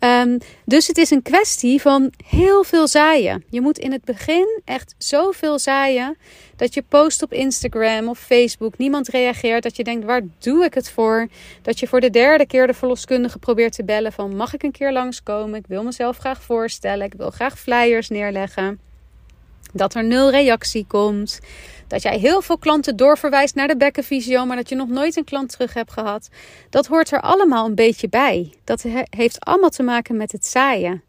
Um, 0.03 0.37
dus 0.65 0.87
het 0.87 0.97
is 0.97 1.09
een 1.09 1.21
kwestie 1.21 1.81
van 1.81 2.13
heel 2.25 2.63
veel 2.63 2.87
zaaien. 2.87 3.43
Je 3.49 3.61
moet 3.61 3.77
in 3.77 3.91
het 3.91 4.03
begin 4.05 4.61
echt 4.65 4.95
zoveel 4.97 5.59
zaaien 5.59 6.17
dat 6.55 6.73
je 6.73 6.83
post 6.89 7.23
op 7.23 7.33
Instagram 7.33 8.07
of 8.07 8.19
Facebook, 8.19 8.77
niemand 8.77 9.07
reageert, 9.07 9.63
dat 9.63 9.75
je 9.75 9.83
denkt 9.83 10.05
waar 10.05 10.21
doe 10.39 10.65
ik 10.65 10.73
het 10.73 10.89
voor? 10.89 11.27
Dat 11.61 11.79
je 11.79 11.87
voor 11.87 11.99
de 11.99 12.09
derde 12.09 12.45
keer 12.45 12.67
de 12.67 12.73
verloskundige 12.73 13.39
probeert 13.39 13.73
te 13.73 13.83
bellen 13.83 14.13
van 14.13 14.35
mag 14.35 14.53
ik 14.53 14.63
een 14.63 14.71
keer 14.71 14.91
langskomen? 14.91 15.59
Ik 15.59 15.67
wil 15.67 15.83
mezelf 15.83 16.17
graag 16.17 16.43
voorstellen, 16.43 17.05
ik 17.05 17.13
wil 17.17 17.29
graag 17.29 17.59
flyers 17.59 18.09
neerleggen. 18.09 18.79
Dat 19.73 19.95
er 19.95 20.03
nul 20.03 20.31
reactie 20.31 20.85
komt. 20.87 21.39
Dat 21.87 22.01
jij 22.01 22.17
heel 22.17 22.41
veel 22.41 22.57
klanten 22.57 22.95
doorverwijst 22.95 23.55
naar 23.55 23.67
de 23.67 23.77
bekkenvisio, 23.77 24.45
maar 24.45 24.55
dat 24.55 24.69
je 24.69 24.75
nog 24.75 24.87
nooit 24.87 25.15
een 25.15 25.23
klant 25.23 25.49
terug 25.49 25.73
hebt 25.73 25.91
gehad. 25.91 26.29
Dat 26.69 26.87
hoort 26.87 27.11
er 27.11 27.21
allemaal 27.21 27.65
een 27.65 27.75
beetje 27.75 28.09
bij. 28.09 28.53
Dat 28.63 28.85
heeft 29.09 29.45
allemaal 29.45 29.69
te 29.69 29.83
maken 29.83 30.17
met 30.17 30.31
het 30.31 30.45
zaaien. 30.45 31.03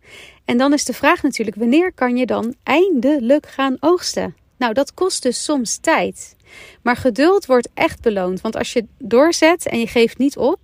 En 0.44 0.59
dan 0.59 0.72
is 0.72 0.85
de 0.85 0.92
vraag 0.92 1.22
natuurlijk: 1.22 1.57
wanneer 1.57 1.92
kan 1.92 2.16
je 2.16 2.27
dan 2.27 2.55
eindelijk 2.62 3.46
gaan 3.46 3.77
oogsten? 3.81 4.37
Nou, 4.57 4.72
dat 4.72 4.94
kost 4.94 5.22
dus 5.22 5.44
soms 5.44 5.77
tijd. 5.77 6.37
Maar 6.83 6.97
geduld 6.97 7.47
wordt 7.47 7.69
echt 7.75 8.01
beloond. 8.01 8.41
Want 8.41 8.57
als 8.57 8.73
je 8.73 8.87
doorzet 8.99 9.67
en 9.67 9.79
je 9.79 9.87
geeft 9.87 10.19
niet 10.19 10.37
op 10.37 10.59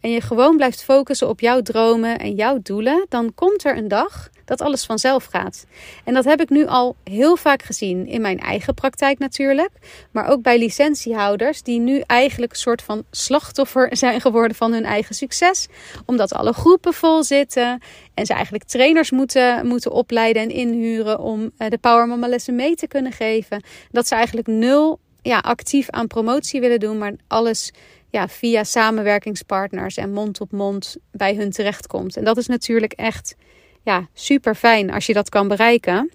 en 0.00 0.10
je 0.10 0.20
gewoon 0.20 0.56
blijft 0.56 0.84
focussen 0.84 1.28
op 1.28 1.40
jouw 1.40 1.62
dromen 1.62 2.18
en 2.18 2.34
jouw 2.34 2.58
doelen, 2.62 3.06
dan 3.08 3.34
komt 3.34 3.64
er 3.64 3.76
een 3.76 3.88
dag 3.88 4.30
dat 4.44 4.60
alles 4.60 4.84
vanzelf 4.84 5.24
gaat. 5.24 5.66
En 6.04 6.14
dat 6.14 6.24
heb 6.24 6.40
ik 6.40 6.50
nu 6.50 6.66
al 6.66 6.96
heel 7.04 7.36
vaak 7.36 7.62
gezien 7.62 8.06
in 8.06 8.20
mijn 8.20 8.38
eigen 8.38 8.74
praktijk 8.74 9.18
natuurlijk, 9.18 9.70
maar 10.10 10.28
ook 10.28 10.42
bij 10.42 10.58
licentiehouders 10.58 11.62
die 11.62 11.80
nu 11.80 12.02
eigenlijk 12.06 12.52
een 12.52 12.58
soort 12.58 12.82
van 12.82 13.04
slachtoffer 13.10 13.96
zijn 13.96 14.20
geworden 14.20 14.56
van 14.56 14.72
hun 14.72 14.84
eigen 14.84 15.14
succes, 15.14 15.68
omdat 16.06 16.32
alle 16.32 16.52
groepen 16.52 16.92
vol 16.92 17.22
zitten 17.22 17.80
en 18.14 18.26
ze 18.26 18.32
eigenlijk 18.32 18.64
trainers 18.64 19.10
moeten, 19.10 19.66
moeten 19.66 19.92
opleiden 19.92 20.42
en 20.42 20.50
inhuren 20.50 21.18
om 21.18 21.50
eh, 21.56 21.68
de 21.68 21.78
Power 21.78 22.06
Mama 22.06 22.28
lessen 22.28 22.54
mee 22.54 22.74
te 22.74 22.86
kunnen 22.86 23.12
geven. 23.12 23.62
Dat 23.90 24.08
ze 24.08 24.14
eigenlijk 24.14 24.46
nul 24.46 24.98
ja, 25.22 25.38
actief 25.38 25.90
aan 25.90 26.06
promotie 26.06 26.60
willen 26.60 26.80
doen, 26.80 26.98
maar 26.98 27.12
alles 27.28 27.72
ja, 28.10 28.28
via 28.28 28.64
samenwerkingspartners 28.64 29.96
en 29.96 30.12
mond 30.12 30.40
op 30.40 30.52
mond 30.52 30.96
bij 31.10 31.34
hun 31.34 31.50
terechtkomt. 31.50 32.16
En 32.16 32.24
dat 32.24 32.36
is 32.36 32.46
natuurlijk 32.46 32.92
echt 32.92 33.34
ja, 33.82 34.08
super 34.12 34.54
fijn 34.54 34.90
als 34.90 35.06
je 35.06 35.12
dat 35.12 35.28
kan 35.28 35.48
bereiken. 35.48 36.10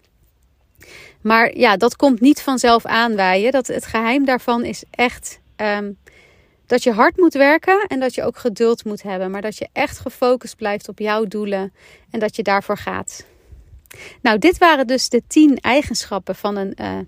Maar 1.21 1.57
ja, 1.57 1.77
dat 1.77 1.95
komt 1.95 2.19
niet 2.19 2.41
vanzelf 2.41 2.85
aanwaaien. 2.85 3.51
Dat, 3.51 3.67
het 3.67 3.85
geheim 3.85 4.25
daarvan 4.25 4.65
is 4.65 4.83
echt 4.89 5.39
ehm, 5.55 5.91
dat 6.65 6.83
je 6.83 6.91
hard 6.91 7.17
moet 7.17 7.33
werken 7.33 7.85
en 7.87 7.99
dat 7.99 8.15
je 8.15 8.23
ook 8.23 8.37
geduld 8.37 8.85
moet 8.85 9.01
hebben. 9.01 9.31
Maar 9.31 9.41
dat 9.41 9.57
je 9.57 9.67
echt 9.73 9.99
gefocust 9.99 10.55
blijft 10.55 10.89
op 10.89 10.99
jouw 10.99 11.25
doelen 11.25 11.73
en 12.09 12.19
dat 12.19 12.35
je 12.35 12.43
daarvoor 12.43 12.77
gaat. 12.77 13.25
Nou, 14.21 14.37
dit 14.37 14.57
waren 14.57 14.87
dus 14.87 15.09
de 15.09 15.23
10 15.27 15.57
eigenschappen 15.57 16.35
van 16.35 16.55
een 16.55 16.73
uh, 16.81 16.99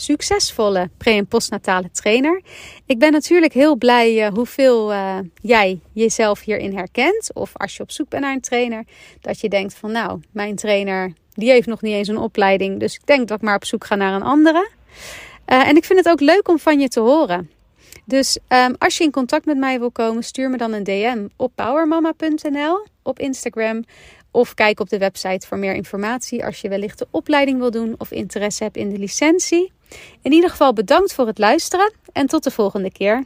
succesvolle 0.00 0.90
pre- 0.96 1.10
en 1.10 1.26
postnatale 1.26 1.90
trainer. 1.90 2.42
Ik 2.86 2.98
ben 2.98 3.12
natuurlijk 3.12 3.52
heel 3.52 3.76
blij 3.76 4.26
uh, 4.26 4.28
hoeveel 4.34 4.92
uh, 4.92 5.18
jij 5.42 5.80
jezelf 5.92 6.40
hierin 6.40 6.76
herkent. 6.76 7.30
Of 7.34 7.50
als 7.56 7.76
je 7.76 7.82
op 7.82 7.90
zoek 7.90 8.08
bent 8.08 8.22
naar 8.22 8.32
een 8.32 8.40
trainer, 8.40 8.84
dat 9.20 9.40
je 9.40 9.48
denkt 9.48 9.74
van 9.74 9.92
nou, 9.92 10.20
mijn 10.30 10.56
trainer 10.56 11.12
die 11.32 11.50
heeft 11.50 11.66
nog 11.66 11.82
niet 11.82 11.94
eens 11.94 12.08
een 12.08 12.18
opleiding. 12.18 12.80
Dus 12.80 12.94
ik 12.94 13.06
denk 13.06 13.28
dat 13.28 13.36
ik 13.36 13.44
maar 13.44 13.54
op 13.54 13.64
zoek 13.64 13.84
ga 13.84 13.94
naar 13.94 14.14
een 14.14 14.22
andere. 14.22 14.70
Uh, 15.46 15.68
en 15.68 15.76
ik 15.76 15.84
vind 15.84 15.98
het 15.98 16.08
ook 16.08 16.20
leuk 16.20 16.48
om 16.48 16.58
van 16.58 16.80
je 16.80 16.88
te 16.88 17.00
horen. 17.00 17.50
Dus 18.04 18.38
um, 18.48 18.74
als 18.78 18.96
je 18.96 19.04
in 19.04 19.10
contact 19.10 19.44
met 19.44 19.56
mij 19.56 19.78
wil 19.78 19.90
komen, 19.90 20.22
stuur 20.22 20.50
me 20.50 20.56
dan 20.56 20.72
een 20.72 20.84
DM 20.84 21.26
op 21.36 21.52
powermama.nl 21.54 22.86
op 23.02 23.18
Instagram. 23.18 23.84
Of 24.30 24.54
kijk 24.54 24.80
op 24.80 24.88
de 24.88 24.98
website 24.98 25.46
voor 25.46 25.58
meer 25.58 25.74
informatie 25.74 26.44
als 26.44 26.60
je 26.60 26.68
wellicht 26.68 26.98
de 26.98 27.06
opleiding 27.10 27.58
wil 27.58 27.70
doen 27.70 27.94
of 27.98 28.10
interesse 28.10 28.62
hebt 28.62 28.76
in 28.76 28.90
de 28.90 28.98
licentie. 28.98 29.72
In 30.22 30.32
ieder 30.32 30.50
geval 30.50 30.72
bedankt 30.72 31.14
voor 31.14 31.26
het 31.26 31.38
luisteren 31.38 31.92
en 32.12 32.26
tot 32.26 32.44
de 32.44 32.50
volgende 32.50 32.92
keer. 32.92 33.24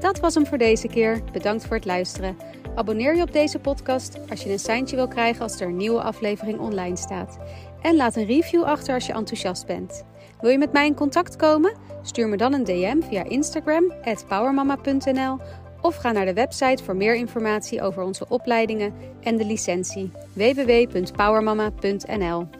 Dat 0.00 0.20
was 0.20 0.34
hem 0.34 0.46
voor 0.46 0.58
deze 0.58 0.88
keer. 0.88 1.20
Bedankt 1.32 1.66
voor 1.66 1.76
het 1.76 1.84
luisteren. 1.84 2.36
Abonneer 2.74 3.16
je 3.16 3.22
op 3.22 3.32
deze 3.32 3.58
podcast 3.58 4.18
als 4.30 4.42
je 4.42 4.50
een 4.50 4.58
seintje 4.58 4.96
wil 4.96 5.08
krijgen 5.08 5.42
als 5.42 5.60
er 5.60 5.68
een 5.68 5.76
nieuwe 5.76 6.02
aflevering 6.02 6.58
online 6.58 6.96
staat. 6.96 7.38
En 7.82 7.96
laat 7.96 8.16
een 8.16 8.26
review 8.26 8.62
achter 8.62 8.94
als 8.94 9.06
je 9.06 9.12
enthousiast 9.12 9.66
bent. 9.66 10.04
Wil 10.40 10.50
je 10.50 10.58
met 10.58 10.72
mij 10.72 10.86
in 10.86 10.94
contact 10.94 11.36
komen? 11.36 11.76
Stuur 12.02 12.28
me 12.28 12.36
dan 12.36 12.52
een 12.52 12.64
DM 12.64 13.00
via 13.00 13.24
Instagram, 13.24 13.92
powermama.nl 14.28 15.38
of 15.82 15.96
ga 15.96 16.12
naar 16.12 16.26
de 16.26 16.32
website 16.32 16.84
voor 16.84 16.96
meer 16.96 17.14
informatie 17.14 17.82
over 17.82 18.02
onze 18.02 18.28
opleidingen 18.28 18.94
en 19.20 19.36
de 19.36 19.44
licentie 19.44 20.12
www.powermama.nl. 20.32 22.59